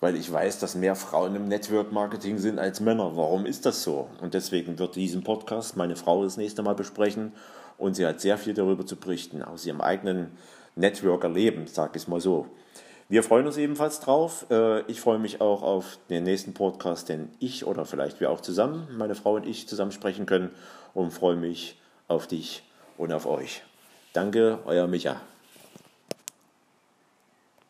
weil 0.00 0.16
ich 0.16 0.30
weiß, 0.30 0.58
dass 0.58 0.74
mehr 0.74 0.96
Frauen 0.96 1.36
im 1.36 1.48
Network 1.48 1.92
Marketing 1.92 2.38
sind 2.38 2.58
als 2.58 2.80
Männer. 2.80 3.16
Warum 3.16 3.46
ist 3.46 3.66
das 3.66 3.82
so? 3.82 4.08
Und 4.20 4.34
deswegen 4.34 4.78
wird 4.78 4.96
diesen 4.96 5.22
Podcast 5.22 5.76
meine 5.76 5.96
Frau 5.96 6.24
das 6.24 6.36
nächste 6.36 6.62
Mal 6.62 6.74
besprechen 6.74 7.32
und 7.78 7.94
sie 7.94 8.04
hat 8.04 8.20
sehr 8.20 8.36
viel 8.36 8.54
darüber 8.54 8.84
zu 8.84 8.96
berichten, 8.96 9.42
aus 9.42 9.64
ihrem 9.64 9.80
eigenen 9.80 10.32
Networker-Leben, 10.74 11.66
sag 11.66 11.94
ich 11.94 12.02
es 12.02 12.08
mal 12.08 12.20
so. 12.20 12.46
Wir 13.08 13.22
freuen 13.22 13.46
uns 13.46 13.56
ebenfalls 13.56 14.00
drauf. 14.00 14.44
Äh, 14.50 14.82
ich 14.82 15.00
freue 15.00 15.18
mich 15.18 15.40
auch 15.40 15.62
auf 15.62 15.98
den 16.10 16.24
nächsten 16.24 16.52
Podcast, 16.52 17.08
den 17.08 17.30
ich 17.38 17.64
oder 17.64 17.86
vielleicht 17.86 18.20
wir 18.20 18.30
auch 18.30 18.42
zusammen, 18.42 18.86
meine 18.98 19.14
Frau 19.14 19.36
und 19.36 19.46
ich, 19.46 19.66
zusammen 19.66 19.92
sprechen 19.92 20.26
können 20.26 20.50
und 20.92 21.12
freue 21.12 21.36
mich 21.36 21.80
auf 22.08 22.26
dich 22.26 22.62
und 22.96 23.12
auf 23.12 23.26
euch. 23.26 23.62
Danke, 24.12 24.58
euer 24.64 24.86
Micha. 24.86 25.20